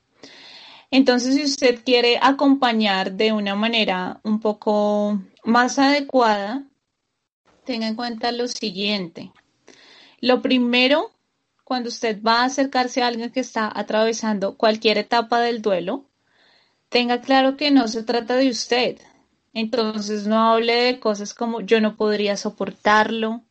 Entonces, 0.91 1.35
si 1.37 1.45
usted 1.45 1.83
quiere 1.85 2.19
acompañar 2.21 3.13
de 3.13 3.33
una 3.33 3.55
manera 3.55 4.21
un 4.25 4.41
poco 4.41 5.21
más 5.45 5.79
adecuada, 5.79 6.65
tenga 7.65 7.87
en 7.87 7.95
cuenta 7.95 8.33
lo 8.33 8.49
siguiente. 8.49 9.31
Lo 10.21 10.43
primero, 10.43 11.13
cuando 11.65 11.91
usted 11.91 12.21
va 12.23 12.41
a 12.41 12.47
acercarse 12.47 13.03
a 13.03 13.07
alguien 13.07 13.31
que 13.31 13.41
está 13.41 13.71
atravesando 13.73 14.57
cualquier 14.57 14.99
etapa 14.99 15.41
del 15.41 15.61
duelo, 15.63 16.07
tenga 16.89 17.21
claro 17.21 17.57
que 17.57 17.71
no 17.71 17.87
se 17.87 18.03
trata 18.03 18.37
de 18.37 18.49
usted, 18.49 18.99
entonces 19.55 20.27
no 20.27 20.53
hable 20.53 20.75
de 20.75 21.01
cosas 21.01 21.35
como 21.35 21.61
yo 21.61 21.81
no 21.81 21.97
podría 21.97 22.37
soportarlo. 22.37 23.45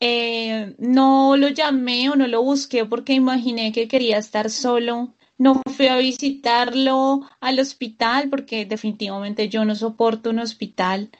Eh, 0.00 0.76
no 0.78 1.36
lo 1.36 1.48
llamé 1.48 2.10
o 2.10 2.16
no 2.16 2.26
lo 2.28 2.42
busqué 2.42 2.84
porque 2.84 3.14
imaginé 3.14 3.72
que 3.72 3.88
quería 3.88 4.18
estar 4.18 4.50
solo. 4.50 5.14
No 5.38 5.62
fui 5.76 5.86
a 5.88 5.96
visitarlo 5.98 7.28
al 7.40 7.60
hospital 7.60 8.28
porque 8.30 8.64
definitivamente 8.66 9.48
yo 9.48 9.64
no 9.64 9.74
soporto 9.74 10.30
un 10.30 10.40
hospital. 10.40 11.10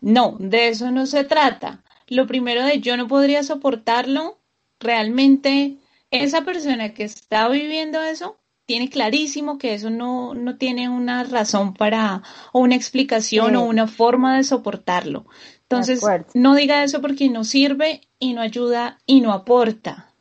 No, 0.00 0.36
de 0.38 0.68
eso 0.68 0.90
no 0.90 1.06
se 1.06 1.24
trata. 1.24 1.82
Lo 2.08 2.26
primero 2.26 2.64
de 2.64 2.80
yo 2.80 2.96
no 2.96 3.08
podría 3.08 3.42
soportarlo, 3.42 4.38
realmente 4.80 5.78
esa 6.10 6.42
persona 6.44 6.94
que 6.94 7.04
está 7.04 7.48
viviendo 7.48 8.02
eso 8.02 8.38
tiene 8.66 8.88
clarísimo 8.88 9.58
que 9.58 9.74
eso 9.74 9.90
no, 9.90 10.34
no 10.34 10.56
tiene 10.56 10.88
una 10.88 11.24
razón 11.24 11.74
para, 11.74 12.22
o 12.52 12.60
una 12.60 12.74
explicación 12.74 13.56
o 13.56 13.64
una 13.64 13.86
forma 13.86 14.36
de 14.36 14.44
soportarlo. 14.44 15.26
Entonces, 15.62 16.02
no 16.34 16.54
diga 16.54 16.84
eso 16.84 17.00
porque 17.00 17.28
no 17.28 17.44
sirve 17.44 18.02
y 18.18 18.32
no 18.32 18.40
ayuda 18.40 18.98
y 19.06 19.20
no 19.20 19.32
aporta. 19.32 20.12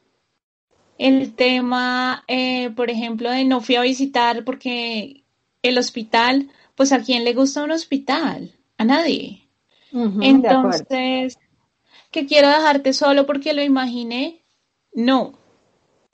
El 0.98 1.34
tema, 1.36 2.24
eh, 2.28 2.70
por 2.72 2.90
ejemplo, 2.90 3.30
de 3.30 3.46
no 3.46 3.62
fui 3.62 3.76
a 3.76 3.82
visitar 3.82 4.44
porque 4.44 5.24
el 5.62 5.78
hospital, 5.78 6.50
pues 6.76 6.92
a 6.92 7.02
quién 7.02 7.24
le 7.24 7.34
gusta 7.34 7.64
un 7.64 7.72
hospital, 7.72 8.54
a 8.78 8.86
nadie. 8.86 9.48
Entonces, 10.22 11.38
que 12.12 12.26
quiero 12.26 12.50
dejarte 12.50 12.94
solo 12.94 13.26
porque 13.26 13.54
lo 13.54 13.62
imaginé, 13.62 14.44
no, 14.94 15.40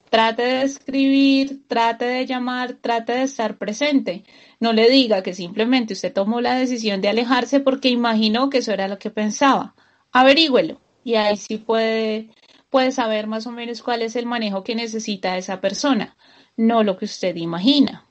Trate 0.10 0.42
de 0.42 0.62
escribir, 0.64 1.68
trate 1.68 2.06
de 2.06 2.26
llamar, 2.26 2.74
trate 2.74 3.14
de 3.14 3.24
estar 3.24 3.58
presente. 3.58 4.24
No 4.60 4.74
le 4.74 4.90
diga 4.90 5.22
que 5.22 5.34
simplemente 5.34 5.94
usted 5.94 6.12
tomó 6.12 6.42
la 6.42 6.56
decisión 6.56 7.02
de 7.02 7.10
alejarse 7.10 7.60
porque 7.60 7.90
imaginó 7.90 8.50
que 8.50 8.60
eso 8.60 8.72
era 8.72 8.88
lo 8.88 8.98
que 8.98 9.12
pensaba. 9.12 9.76
Averígüelo 10.12 10.82
y 11.04 11.16
ahí 11.16 11.38
sí 11.38 11.58
puede, 11.58 12.30
puede 12.70 12.92
saber 12.92 13.28
más 13.28 13.46
o 13.46 13.52
menos 13.52 13.84
cuál 13.84 14.02
es 14.02 14.16
el 14.16 14.26
manejo 14.26 14.64
que 14.64 14.76
necesita 14.76 15.38
esa 15.38 15.62
persona, 15.62 16.18
no 16.58 16.84
lo 16.84 16.98
que 16.98 17.06
usted 17.06 17.36
imagina. 17.36 18.06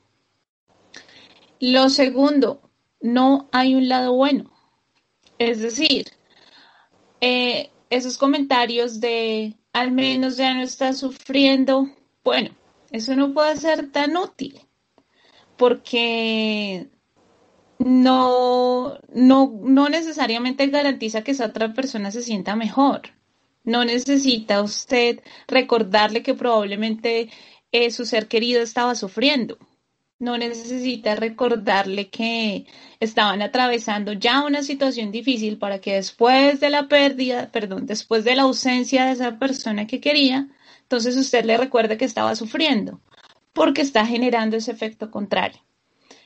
Lo 1.61 1.89
segundo, 1.89 2.71
no 3.01 3.49
hay 3.51 3.75
un 3.75 3.89
lado 3.89 4.13
bueno. 4.13 4.53
Es 5.39 5.61
decir, 5.61 6.07
eh, 7.21 7.71
esos 7.91 8.19
comentarios 8.19 9.01
de 9.01 9.58
al 9.73 9.93
menos 9.93 10.37
ya 10.37 10.55
no 10.55 10.63
está 10.63 10.93
sufriendo. 10.93 11.89
Bueno, 12.25 12.51
eso 12.91 13.15
no 13.17 13.33
puede 13.33 13.57
ser 13.57 13.91
tan 13.91 14.17
útil 14.17 14.61
porque 15.57 16.89
no, 17.79 18.99
no, 19.13 19.61
no 19.63 19.89
necesariamente 19.89 20.67
garantiza 20.69 21.23
que 21.23 21.33
esa 21.33 21.47
otra 21.47 21.75
persona 21.75 22.11
se 22.11 22.23
sienta 22.23 22.57
mejor. 22.57 23.03
No 23.65 23.85
necesita 23.85 24.63
usted 24.63 25.21
recordarle 25.47 26.23
que 26.23 26.35
probablemente 26.35 27.31
eh, 27.73 27.91
su 27.91 28.07
ser 28.07 28.29
querido 28.29 28.63
estaba 28.63 28.95
sufriendo 28.95 29.59
no 30.19 30.37
necesita 30.37 31.15
recordarle 31.15 32.09
que 32.09 32.67
estaban 32.99 33.41
atravesando 33.41 34.13
ya 34.13 34.45
una 34.45 34.63
situación 34.63 35.13
difícil 35.13 35.59
para 35.59 35.81
que 35.81 35.95
después 35.95 36.61
de 36.61 36.71
la 36.71 36.89
pérdida, 36.89 37.51
perdón, 37.53 37.87
después 37.87 38.25
de 38.25 38.35
la 38.35 38.43
ausencia 38.43 39.07
de 39.07 39.13
esa 39.13 39.39
persona 39.39 39.87
que 39.87 40.01
quería, 40.01 40.49
entonces 40.83 41.17
usted 41.17 41.45
le 41.45 41.57
recuerde 41.57 41.97
que 41.97 42.05
estaba 42.05 42.35
sufriendo, 42.35 43.01
porque 43.53 43.83
está 43.83 44.07
generando 44.07 44.57
ese 44.57 44.73
efecto 44.73 45.11
contrario. 45.11 45.61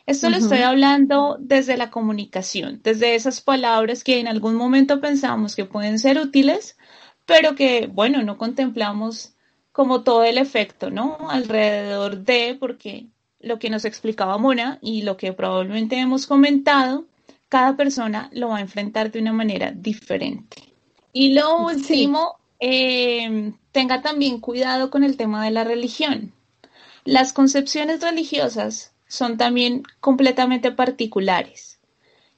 Esto 0.05 0.31
lo 0.31 0.37
estoy 0.37 0.59
hablando 0.59 1.37
desde 1.39 1.77
la 1.77 1.91
comunicación, 1.91 2.81
desde 2.83 3.15
esas 3.15 3.41
palabras 3.41 4.03
que 4.03 4.19
en 4.19 4.27
algún 4.27 4.57
momento 4.57 5.01
pensamos 5.01 5.55
que 5.55 5.65
pueden 5.65 6.01
ser 6.01 6.19
útiles, 6.19 6.77
pero 7.25 7.55
que, 7.55 7.87
bueno, 7.87 8.23
no 8.23 8.37
contemplamos 8.37 9.35
como 9.71 10.03
todo 10.03 10.25
el 10.25 10.39
efecto, 10.39 10.91
¿no? 10.91 11.31
Alrededor 11.31 12.19
de, 12.25 12.57
porque 12.59 13.07
lo 13.43 13.59
que 13.59 13.71
nos 13.71 13.85
explicaba 13.85 14.39
Mona 14.39 14.79
y 14.81 15.03
lo 15.03 15.17
que 15.17 15.33
probablemente 15.33 15.99
hemos 15.99 16.27
comentado, 16.27 17.07
cada 17.49 17.77
persona 17.77 18.31
lo 18.33 18.49
va 18.49 18.59
a 18.59 18.63
enfrentar 18.63 19.11
de 19.11 19.19
una 19.19 19.33
manera 19.33 19.73
diferente. 19.73 20.63
Y 21.13 21.35
lo 21.35 21.65
último, 21.65 22.37
eh, 22.61 23.53
tenga 23.73 24.03
también 24.03 24.41
cuidado 24.41 24.91
con 24.91 25.05
el 25.05 25.17
tema 25.17 25.45
de 25.45 25.51
la 25.51 25.65
religión. 25.65 26.33
Las 27.05 27.33
concepciones 27.33 28.01
religiosas 28.01 28.95
son 29.09 29.37
también 29.37 29.83
completamente 30.01 30.71
particulares. 30.71 31.81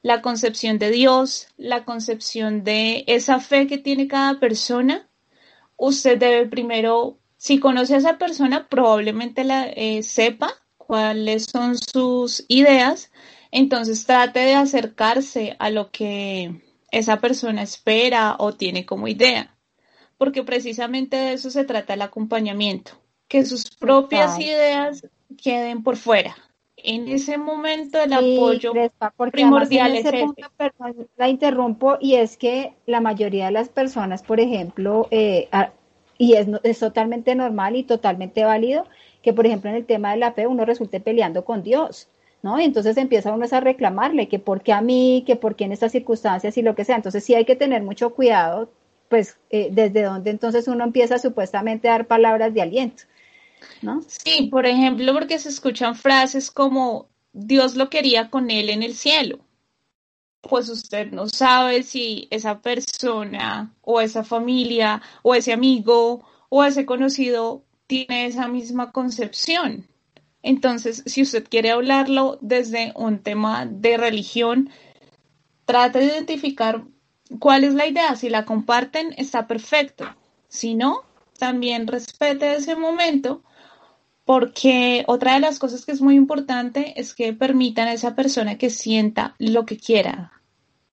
La 0.01 0.21
concepción 0.21 0.79
de 0.79 0.91
Dios, 0.91 1.47
la 1.57 1.85
concepción 1.85 2.63
de 2.63 3.03
esa 3.07 3.39
fe 3.39 3.67
que 3.67 3.77
tiene 3.77 4.07
cada 4.07 4.39
persona, 4.39 5.07
usted 5.77 6.17
debe 6.17 6.47
primero, 6.47 7.17
si 7.37 7.59
conoce 7.59 7.95
a 7.95 7.97
esa 7.97 8.17
persona, 8.17 8.67
probablemente 8.67 9.43
la 9.43 9.65
eh, 9.67 10.03
sepa 10.03 10.53
cuáles 10.85 11.45
son 11.45 11.77
sus 11.77 12.45
ideas, 12.47 13.11
entonces 13.51 14.05
trate 14.05 14.39
de 14.39 14.53
acercarse 14.53 15.55
a 15.59 15.69
lo 15.69 15.91
que 15.91 16.61
esa 16.91 17.19
persona 17.19 17.61
espera 17.61 18.35
o 18.39 18.53
tiene 18.53 18.85
como 18.85 19.07
idea, 19.07 19.55
porque 20.17 20.43
precisamente 20.43 21.17
de 21.17 21.33
eso 21.33 21.49
se 21.49 21.65
trata 21.65 21.93
el 21.93 22.01
acompañamiento, 22.01 22.91
que 23.27 23.45
sus 23.45 23.63
propias 23.79 24.39
ideas 24.39 25.05
queden 25.41 25.83
por 25.83 25.97
fuera. 25.97 26.35
En 26.77 27.07
ese 27.07 27.37
momento 27.37 27.99
el 28.01 28.13
apoyo 28.13 28.73
primordial 29.31 29.95
es 29.95 30.03
punto, 30.11 30.47
la 31.17 31.29
interrumpo 31.29 31.97
y 31.99 32.15
es 32.15 32.37
que 32.37 32.73
la 32.85 33.01
mayoría 33.01 33.45
de 33.45 33.51
las 33.51 33.69
personas, 33.69 34.21
por 34.21 34.39
ejemplo, 34.39 35.07
eh, 35.09 35.49
y 36.17 36.33
es, 36.33 36.47
es 36.63 36.79
totalmente 36.79 37.33
normal 37.33 37.75
y 37.75 37.83
totalmente 37.83 38.43
válido 38.43 38.85
que, 39.25 39.33
por 39.33 39.47
ejemplo, 39.47 39.71
en 39.71 39.75
el 39.75 39.87
tema 39.87 40.11
de 40.11 40.17
la 40.17 40.33
fe 40.33 40.45
uno 40.45 40.65
resulte 40.65 40.99
peleando 40.99 41.43
con 41.43 41.63
Dios. 41.63 42.07
¿no? 42.43 42.59
Y 42.59 42.63
entonces 42.63 42.95
empieza 42.95 43.33
uno 43.33 43.47
a 43.49 43.59
reclamarle 43.59 44.27
que 44.27 44.37
por 44.37 44.61
qué 44.61 44.71
a 44.71 44.81
mí, 44.81 45.23
que 45.25 45.35
por 45.35 45.55
qué 45.55 45.63
en 45.63 45.71
estas 45.71 45.93
circunstancias 45.93 46.55
y 46.59 46.61
lo 46.61 46.75
que 46.75 46.85
sea. 46.85 46.95
Entonces 46.95 47.23
sí 47.23 47.33
hay 47.33 47.43
que 47.43 47.55
tener 47.55 47.81
mucho 47.81 48.11
cuidado, 48.11 48.69
pues 49.09 49.39
eh, 49.49 49.69
desde 49.71 50.03
donde 50.03 50.29
entonces 50.29 50.67
uno 50.67 50.83
empieza 50.83 51.17
supuestamente 51.17 51.89
a 51.89 51.93
dar 51.93 52.05
palabras 52.05 52.53
de 52.53 52.61
aliento, 52.61 53.05
¿no? 53.81 54.03
Sí, 54.05 54.43
por 54.51 54.67
ejemplo, 54.67 55.11
porque 55.11 55.39
se 55.39 55.49
escuchan 55.49 55.95
frases 55.95 56.51
como 56.51 57.07
Dios 57.33 57.75
lo 57.75 57.89
quería 57.89 58.29
con 58.29 58.51
él 58.51 58.69
en 58.69 58.83
el 58.83 58.93
cielo. 58.93 59.39
Pues 60.41 60.69
usted 60.69 61.11
no 61.11 61.27
sabe 61.27 61.81
si 61.81 62.27
esa 62.29 62.61
persona 62.61 63.73
o 63.81 64.01
esa 64.01 64.23
familia 64.23 65.01
o 65.23 65.33
ese 65.33 65.51
amigo 65.51 66.23
o 66.49 66.63
ese 66.63 66.85
conocido 66.85 67.64
tiene 67.87 68.25
esa 68.25 68.47
misma 68.47 68.91
concepción. 68.91 69.87
Entonces, 70.41 71.03
si 71.05 71.23
usted 71.23 71.47
quiere 71.49 71.71
hablarlo 71.71 72.37
desde 72.41 72.93
un 72.95 73.19
tema 73.19 73.65
de 73.65 73.97
religión, 73.97 74.69
trate 75.65 75.99
de 75.99 76.05
identificar 76.05 76.83
cuál 77.39 77.63
es 77.63 77.73
la 77.73 77.87
idea. 77.87 78.15
Si 78.15 78.29
la 78.29 78.45
comparten, 78.45 79.13
está 79.17 79.47
perfecto. 79.47 80.05
Si 80.47 80.75
no, 80.75 81.01
también 81.39 81.87
respete 81.87 82.55
ese 82.55 82.75
momento, 82.75 83.43
porque 84.23 85.03
otra 85.07 85.33
de 85.33 85.39
las 85.39 85.59
cosas 85.59 85.85
que 85.85 85.91
es 85.91 86.01
muy 86.01 86.15
importante 86.15 86.99
es 86.99 87.13
que 87.13 87.33
permitan 87.33 87.87
a 87.87 87.93
esa 87.93 88.15
persona 88.15 88.57
que 88.57 88.69
sienta 88.69 89.35
lo 89.39 89.65
que 89.65 89.77
quiera. 89.77 90.31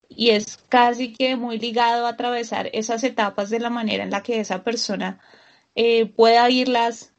Y 0.09 0.31
es 0.31 0.59
casi 0.69 1.13
que 1.13 1.37
muy 1.37 1.59
ligado 1.59 2.07
a 2.07 2.11
atravesar 2.11 2.69
esas 2.73 3.03
etapas 3.05 3.51
de 3.51 3.61
la 3.61 3.71
manera 3.71 4.05
en 4.05 4.11
la 4.11 4.23
que 4.23 4.41
esa 4.41 4.63
persona 4.63 5.21
eh, 5.75 6.07
pueda 6.07 6.49
irlas 6.51 7.13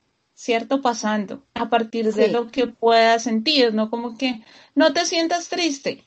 ¿cierto? 0.44 0.82
Pasando 0.82 1.46
a 1.54 1.70
partir 1.70 2.14
de 2.14 2.28
lo 2.28 2.52
que 2.52 2.68
pueda 2.68 3.18
sentir, 3.20 3.74
¿no? 3.74 3.90
Como 3.90 4.18
que 4.18 4.44
no 4.76 4.92
te 4.92 5.06
sientas 5.06 5.48
triste, 5.48 6.04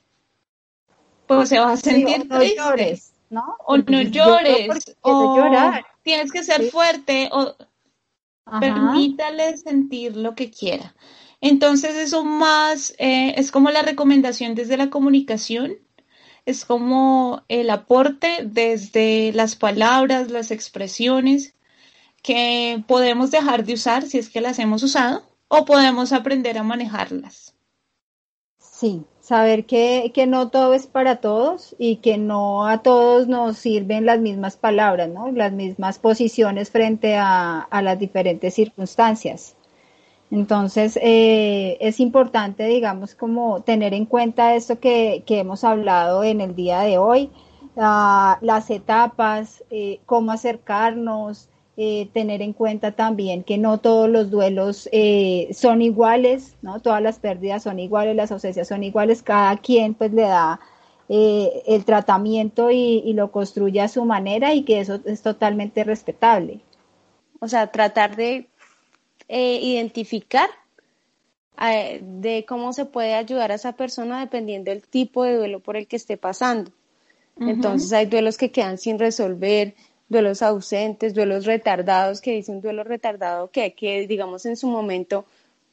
pues 1.26 1.48
se 1.48 1.59
va 1.59 1.72
a 1.72 1.76
sentir 1.78 2.26
no 2.26 2.38
triste. 2.38 2.56
Llores, 2.56 3.12
¿no? 3.30 3.56
O 3.64 3.78
no 3.78 4.02
llores, 4.02 4.94
o 5.00 5.37
llorar. 5.37 5.87
tienes 6.02 6.32
que 6.32 6.44
ser 6.44 6.70
fuerte, 6.70 7.30
o 7.32 7.56
permítale 8.61 9.56
sentir 9.56 10.16
lo 10.16 10.35
que 10.35 10.50
quiera. 10.50 10.94
Entonces 11.40 11.94
eso 11.96 12.22
más 12.22 12.94
eh, 12.98 13.35
es 13.38 13.50
como 13.50 13.70
la 13.70 13.80
recomendación 13.80 14.54
desde 14.54 14.76
la 14.76 14.90
comunicación, 14.90 15.78
es 16.44 16.66
como 16.66 17.42
el 17.48 17.70
aporte 17.70 18.40
desde 18.44 19.32
las 19.32 19.56
palabras, 19.56 20.30
las 20.30 20.50
expresiones, 20.50 21.56
que 22.27 22.83
podemos 22.89 23.31
dejar 23.31 23.65
de 23.65 23.75
usar 23.75 24.03
si 24.03 24.19
es 24.19 24.29
que 24.29 24.41
las 24.41 24.59
hemos 24.59 24.83
usado 24.83 25.23
o 25.47 25.65
podemos 25.65 26.12
aprender 26.12 26.59
a 26.59 26.65
manejarlas. 26.65 27.55
Sí, 28.59 29.05
saber 29.21 29.65
que, 29.65 30.12
no 30.27 30.49
todo 30.49 30.75
es 30.75 30.89
para 30.89 31.21
todos 31.21 31.77
y 31.79 31.97
que 31.97 32.19
no 32.19 32.67
a 32.67 32.83
todos 32.83 33.29
nos 33.29 33.59
sirven 33.59 34.07
las 34.07 34.19
mismas 34.19 34.57
palabras, 34.57 35.09
¿no? 35.09 35.31
las 35.31 35.53
mismas 35.53 36.01
posiciones 36.01 36.71
frente 36.71 37.15
a, 37.17 37.69
las 37.71 37.97
diferentes 37.97 38.55
circunstancias. 38.55 39.55
Entonces, 40.33 40.99
eh, 41.01 41.79
es 41.81 42.01
importante, 42.01 42.67
digamos, 42.67 43.15
como 43.15 43.61
tener 43.61 43.95
en 43.95 44.05
cuenta 44.05 44.57
esto 44.57 44.81
que, 44.81 45.23
hemos 45.29 45.62
hablado 45.62 46.25
en 46.25 46.41
el 46.41 46.57
día 46.57 46.81
de 46.81 46.99
hoy, 46.99 47.31
ah, 47.77 48.39
las 48.41 48.69
etapas, 48.71 49.62
eh, 49.71 50.01
cómo 50.07 50.33
acercarnos, 50.33 51.49
eh, 51.79 52.09
tener 52.15 52.41
en 52.41 52.55
cuenta 52.55 52.93
también 52.93 53.45
que 53.45 53.59
no 53.59 53.81
todos 53.81 54.09
los 54.09 54.31
duelos 54.31 54.89
eh, 54.93 55.51
son 55.53 55.83
iguales, 55.83 56.57
¿no? 56.62 56.81
Todas 56.81 57.03
las 57.03 57.19
pérdidas 57.19 57.65
son 57.65 57.79
iguales, 57.79 58.17
las 58.17 58.33
ausencias 58.33 58.69
son 58.69 58.83
iguales, 58.83 59.23
cada 59.23 59.55
quien 59.59 59.93
pues 59.93 60.11
le 60.15 60.23
da 60.23 60.59
eh, 61.11 61.62
el 61.67 61.85
tratamiento 61.85 62.71
y, 62.71 63.12
lo 63.12 63.31
construye 63.31 63.83
a 63.83 63.89
su 63.89 64.07
manera 64.07 64.55
y 64.55 64.62
que 64.65 64.81
eso 64.81 65.01
es 65.05 65.21
totalmente 65.21 65.85
respetable. 65.85 66.61
O 67.41 67.49
sea, 67.49 67.67
tratar 67.71 68.17
de 68.17 68.49
identificar 69.29 70.49
de 71.59 72.47
cómo 72.49 72.73
se 72.73 72.87
puede 72.87 73.15
ayudar 73.15 73.53
a 73.53 73.57
esa 73.57 73.73
persona 73.73 74.21
dependiendo 74.21 74.71
del 74.71 74.83
tipo 74.83 75.25
de 75.25 75.37
duelo 75.37 75.61
por 75.61 75.77
el 75.77 75.87
que 75.87 75.97
esté 75.97 76.17
pasando. 76.17 76.71
Entonces 77.39 77.93
hay 77.93 78.07
duelos 78.07 78.39
que 78.39 78.51
quedan 78.51 78.79
sin 78.79 78.99
resolver, 78.99 79.75
duelos 80.09 80.42
ausentes, 80.42 81.14
duelos 81.14 81.47
retardados, 81.47 82.21
que 82.21 82.33
dice 82.33 82.53
un 82.53 82.61
duelo 82.61 82.85
retardado 82.85 83.51
que, 83.51 83.75
que 83.75 84.07
digamos 84.07 84.47
en 84.47 84.57
su 84.57 84.69
momento 84.69 85.25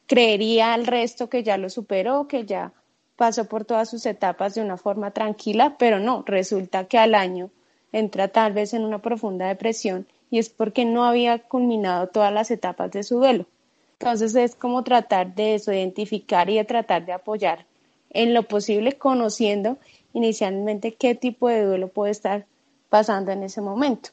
creería 0.06 0.74
al 0.74 0.86
resto 0.86 1.28
que 1.28 1.42
ya 1.42 1.56
lo 1.56 1.70
superó, 1.70 2.26
que 2.28 2.44
ya 2.44 2.72
pasó 3.16 3.44
por 3.46 3.64
todas 3.64 3.88
sus 3.88 4.06
etapas 4.06 4.54
de 4.54 4.62
una 4.62 4.76
forma 4.76 5.12
tranquila, 5.12 5.76
pero 5.78 6.00
no, 6.00 6.24
resulta 6.26 6.84
que 6.86 6.98
al 6.98 7.14
año 7.14 7.50
entra 7.92 8.28
tal 8.28 8.52
vez 8.52 8.74
en 8.74 8.84
una 8.84 9.00
profunda 9.00 9.46
depresión 9.46 10.06
y 10.30 10.38
es 10.38 10.48
porque 10.48 10.84
no 10.84 11.04
había 11.04 11.38
culminado 11.38 12.08
todas 12.08 12.32
las 12.32 12.50
etapas 12.50 12.90
de 12.90 13.04
su 13.04 13.18
duelo. 13.18 13.46
Entonces 14.00 14.34
es 14.34 14.56
como 14.56 14.82
tratar 14.82 15.34
de 15.34 15.54
eso, 15.54 15.72
identificar 15.72 16.50
y 16.50 16.56
de 16.56 16.64
tratar 16.64 17.06
de 17.06 17.12
apoyar 17.12 17.66
en 18.10 18.34
lo 18.34 18.42
posible, 18.42 18.98
conociendo 18.98 19.78
inicialmente 20.12 20.94
qué 20.94 21.14
tipo 21.14 21.48
de 21.48 21.64
duelo 21.64 21.88
puede 21.88 22.10
estar 22.10 22.46
pasando 22.88 23.30
en 23.30 23.44
ese 23.44 23.60
momento 23.60 24.10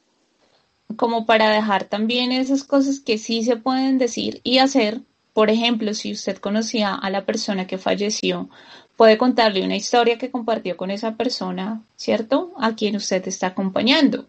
como 0.95 1.25
para 1.25 1.49
dejar 1.49 1.85
también 1.85 2.31
esas 2.31 2.63
cosas 2.63 2.99
que 2.99 3.17
sí 3.17 3.43
se 3.43 3.57
pueden 3.57 3.97
decir 3.97 4.41
y 4.43 4.59
hacer. 4.59 5.01
Por 5.33 5.49
ejemplo, 5.49 5.93
si 5.93 6.11
usted 6.11 6.37
conocía 6.37 6.93
a 6.93 7.09
la 7.09 7.25
persona 7.25 7.67
que 7.67 7.77
falleció, 7.77 8.49
puede 8.97 9.17
contarle 9.17 9.63
una 9.63 9.75
historia 9.75 10.17
que 10.17 10.31
compartió 10.31 10.77
con 10.77 10.91
esa 10.91 11.15
persona, 11.15 11.81
¿cierto? 11.95 12.53
A 12.57 12.75
quien 12.75 12.95
usted 12.95 13.27
está 13.27 13.47
acompañando. 13.47 14.27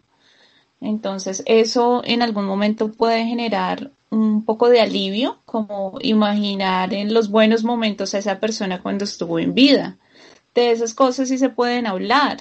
Entonces, 0.81 1.43
eso 1.45 2.01
en 2.05 2.21
algún 2.21 2.45
momento 2.45 2.91
puede 2.91 3.25
generar 3.25 3.91
un 4.09 4.43
poco 4.45 4.69
de 4.69 4.81
alivio, 4.81 5.39
como 5.45 5.97
imaginar 6.01 6.93
en 6.93 7.13
los 7.13 7.29
buenos 7.29 7.63
momentos 7.63 8.13
a 8.13 8.19
esa 8.19 8.39
persona 8.39 8.81
cuando 8.81 9.05
estuvo 9.05 9.39
en 9.39 9.53
vida. 9.53 9.97
De 10.53 10.71
esas 10.71 10.93
cosas 10.93 11.29
sí 11.29 11.37
se 11.37 11.49
pueden 11.49 11.87
hablar. 11.87 12.37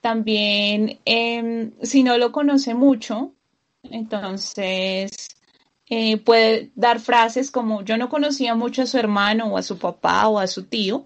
También, 0.00 1.00
em, 1.04 1.72
si 1.82 2.02
no 2.02 2.16
lo 2.16 2.32
conoce 2.32 2.74
mucho, 2.74 3.32
entonces, 3.82 5.28
eh, 5.86 6.18
puede 6.18 6.70
dar 6.74 7.00
frases 7.00 7.50
como 7.50 7.82
yo 7.82 7.96
no 7.96 8.08
conocía 8.08 8.54
mucho 8.54 8.82
a 8.82 8.86
su 8.86 8.98
hermano 8.98 9.46
o 9.46 9.58
a 9.58 9.62
su 9.62 9.78
papá 9.78 10.28
o 10.28 10.38
a 10.38 10.46
su 10.46 10.64
tío, 10.64 11.04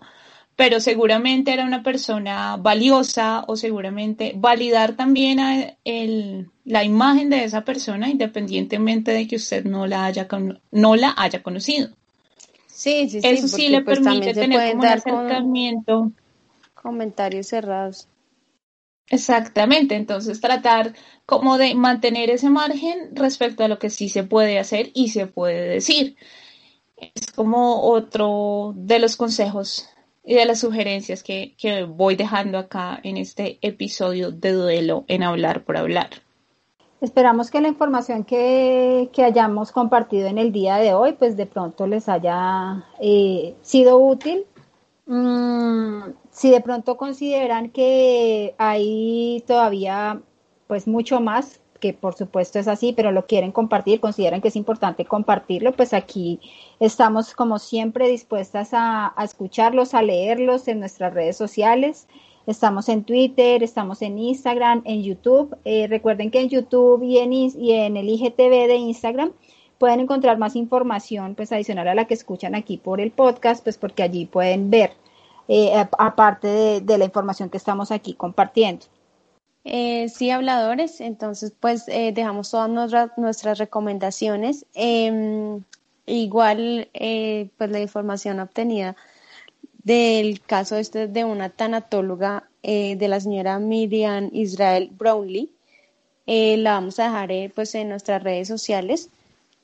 pero 0.57 0.79
seguramente 0.79 1.53
era 1.53 1.65
una 1.65 1.83
persona 1.83 2.57
valiosa 2.57 3.45
o 3.49 3.57
seguramente 3.57 4.33
validar 4.37 4.95
también 4.95 5.41
a 5.41 5.77
la 6.65 6.85
imagen 6.85 7.31
de 7.31 7.45
esa 7.45 7.65
persona 7.65 8.09
independientemente 8.09 9.11
de 9.11 9.27
que 9.27 9.37
usted 9.37 9.65
no 9.65 9.87
la 9.87 10.05
haya, 10.05 10.29
no 10.71 10.97
la 10.97 11.15
haya 11.17 11.43
conocido. 11.43 11.89
Sí, 12.67 13.09
sí, 13.09 13.21
sí. 13.21 13.29
Eso 13.29 13.49
sí 13.49 13.69
le 13.69 13.83
pues, 13.83 14.01
permite 14.01 14.35
tener 14.35 14.73
como 14.73 14.83
un 14.83 14.87
acercamiento. 14.89 16.13
Comentarios 16.75 17.47
cerrados. 17.47 18.09
Exactamente, 19.11 19.97
entonces 19.97 20.41
tratar 20.41 20.95
como 21.27 21.59
de 21.59 21.75
mantener 21.75 22.31
ese 22.31 22.49
margen 22.49 23.15
respecto 23.15 23.65
a 23.65 23.69
lo 23.69 23.79
que 23.79 23.91
sí 23.91 24.09
se 24.09 24.25
puede 24.25 24.59
hacer 24.59 24.91
y 24.95 25.09
se 25.09 25.27
puede 25.27 25.69
decir. 25.69 26.17
Es 26.97 27.33
como 27.33 27.83
otro 27.83 28.73
de 28.77 28.99
los 28.99 29.17
consejos 29.17 29.89
y 30.25 30.35
de 30.35 30.47
las 30.47 30.61
sugerencias 30.61 31.23
que, 31.23 31.55
voy 31.87 32.17
dejando 32.17 32.59
acá 32.59 32.99
en 33.03 33.19
este 33.19 33.59
episodio 33.61 34.31
de 34.31 34.53
duelo 34.53 35.05
en 35.09 35.23
hablar 35.23 35.65
por 35.65 35.77
hablar. 35.77 36.11
Esperamos 37.01 37.51
que 37.51 37.61
la 37.61 37.69
información 37.69 38.25
que, 38.25 39.11
hayamos 39.19 39.71
compartido 39.71 40.29
en 40.29 40.39
el 40.39 40.51
día 40.51 40.77
de 40.77 40.95
hoy, 40.95 41.13
pues 41.13 41.37
de 41.37 41.45
pronto 41.45 41.87
les 41.87 42.09
haya 42.09 42.87
eh, 43.01 43.55
sido 43.61 43.99
útil. 43.99 44.47
Mm, 45.07 46.15
si 46.31 46.51
de 46.51 46.61
pronto 46.61 46.97
consideran 46.97 47.71
que 47.71 48.55
hay 48.59 49.45
todavía 49.47 50.23
pues 50.67 50.87
mucho 50.87 51.21
más, 51.21 51.61
que 51.81 51.93
por 51.93 52.15
supuesto 52.15 52.59
es 52.59 52.69
así, 52.69 52.95
pero 52.95 53.13
lo 53.13 53.27
quieren 53.27 53.53
compartir, 53.53 54.01
consideran 54.01 54.41
que 54.41 54.49
es 54.49 54.57
importante 54.57 55.05
compartirlo, 55.05 55.73
pues 55.73 55.93
aquí 55.93 56.41
estamos 56.81 57.35
como 57.35 57.59
siempre 57.59 58.09
dispuestas 58.09 58.71
a, 58.73 59.15
escucharlos, 59.23 59.93
a 59.93 60.03
leerlos 60.03 60.67
en 60.69 60.81
nuestras 60.81 61.13
redes 61.13 61.37
sociales. 61.37 62.09
Estamos 62.47 62.89
en 62.89 63.05
Twitter, 63.05 63.63
estamos 63.63 64.03
en 64.03 64.19
Instagram, 64.19 64.83
en 64.85 65.03
YouTube. 65.03 65.57
Eh, 65.65 65.87
recuerden 65.89 66.31
que 66.31 66.41
en 66.41 66.49
YouTube 66.49 67.03
y 67.03 67.19
en, 67.19 67.33
y 67.33 67.73
en 67.73 67.97
el 67.97 68.09
IGTV 68.09 68.67
de 68.69 68.77
Instagram 68.77 69.33
pueden 69.79 70.01
encontrar 70.01 70.39
más 70.39 70.57
información 70.57 71.35
pues 71.35 71.53
adicional 71.53 71.89
a 71.89 71.95
la 71.95 72.07
que 72.07 72.15
escuchan 72.15 72.55
aquí 72.55 72.77
por 72.77 73.01
el 73.01 73.11
podcast, 73.11 73.63
pues 73.63 73.79
porque 73.79 74.03
allí 74.03 74.27
pueden 74.27 74.71
ver 74.71 74.93
eh, 75.49 75.73
aparte 75.99 76.81
de, 76.81 76.99
la 76.99 77.05
información 77.05 77.51
que 77.51 77.59
estamos 77.59 77.91
aquí 77.91 78.15
compartiendo. 78.15 78.87
Eh, 79.65 80.09
sí, 80.09 80.31
habladores, 80.31 81.01
entonces 81.01 81.53
pues 81.59 81.89
eh, 81.89 82.13
dejamos 82.15 82.51
todas 82.51 82.71
nuestras, 83.17 83.59
recomendaciones. 83.59 84.67
Em, 84.75 85.63
igual 86.07 86.89
pues 86.93 87.71
la 87.71 87.81
información 87.81 88.41
obtenida 88.41 88.97
del 89.83 90.41
caso 90.41 90.77
este 90.77 91.09
de 91.09 91.25
una 91.25 91.51
tanatóloga 91.51 92.49
de 92.63 93.07
la 93.09 93.21
señora 93.21 93.59
Miriam 93.59 94.31
Israel 94.33 94.91
Brownlee, 94.93 95.51
la 96.27 96.73
vamos 96.73 96.99
a 96.99 97.05
dejar 97.05 97.53
pues 97.55 97.75
en 97.75 97.91
nuestras 97.91 98.23
redes 98.23 98.49
sociales 98.49 99.11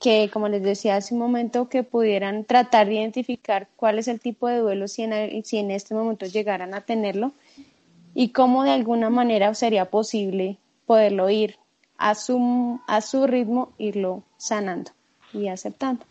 que, 0.01 0.31
como 0.33 0.49
les 0.49 0.63
decía 0.63 0.95
hace 0.95 1.13
un 1.13 1.19
momento, 1.19 1.69
que 1.69 1.83
pudieran 1.83 2.43
tratar 2.43 2.87
de 2.87 2.95
identificar 2.95 3.69
cuál 3.75 3.99
es 3.99 4.07
el 4.07 4.19
tipo 4.19 4.47
de 4.47 4.57
duelo 4.57 4.87
si 4.87 5.03
en, 5.03 5.45
si 5.45 5.57
en 5.59 5.69
este 5.69 5.93
momento 5.93 6.25
llegaran 6.25 6.73
a 6.73 6.81
tenerlo 6.81 7.33
y 8.15 8.29
cómo 8.29 8.63
de 8.63 8.71
alguna 8.71 9.09
manera 9.11 9.53
sería 9.53 9.89
posible 9.91 10.57
poderlo 10.87 11.29
ir 11.29 11.57
a 11.97 12.15
su, 12.15 12.81
a 12.87 13.01
su 13.01 13.27
ritmo, 13.27 13.73
irlo 13.77 14.23
sanando 14.37 14.91
y 15.33 15.47
aceptando. 15.47 16.03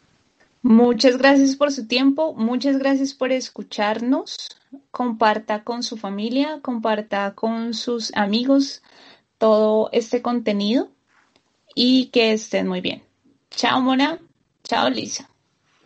Muchas 0.63 1.19
gracias 1.19 1.57
por 1.57 1.73
su 1.73 1.89
tiempo, 1.89 2.33
muchas 2.35 2.79
gracias 2.79 3.13
por 3.13 3.33
escucharnos. 3.33 4.57
Comparta 4.93 5.65
con 5.65 5.83
su 5.83 5.97
familia, 5.97 6.61
comparta 6.63 7.35
con 7.35 7.75
sus 7.75 8.15
amigos 8.15 8.83
todo 9.39 9.89
este 9.93 10.23
contenido 10.23 10.89
y 11.75 12.07
que 12.07 12.33
estén 12.33 12.69
muy 12.69 12.81
bien. 12.81 13.10
Chao, 13.51 13.81
Mona. 13.81 14.19
Chao, 14.65 14.89
Lisa. 14.89 15.29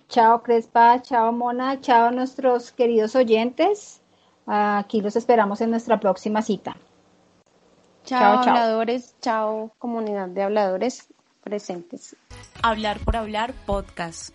Chao, 0.09 0.43
Crespa. 0.43 1.03
Chao, 1.03 1.33
Mona. 1.33 1.81
Chao, 1.81 2.11
nuestros 2.11 2.73
queridos 2.73 3.15
oyentes. 3.17 4.01
Aquí 4.47 5.01
los 5.01 5.17
esperamos 5.17 5.61
en 5.61 5.71
nuestra 5.71 5.99
próxima 5.99 6.43
cita. 6.43 6.77
Chao, 8.05 8.39
habladores. 8.41 9.17
Chao, 9.21 9.73
comunidad 9.79 10.29
de 10.29 10.43
habladores 10.43 11.09
presentes. 11.43 12.17
Hablar 12.63 12.99
por 13.01 13.17
hablar 13.17 13.55
podcast. 13.67 14.35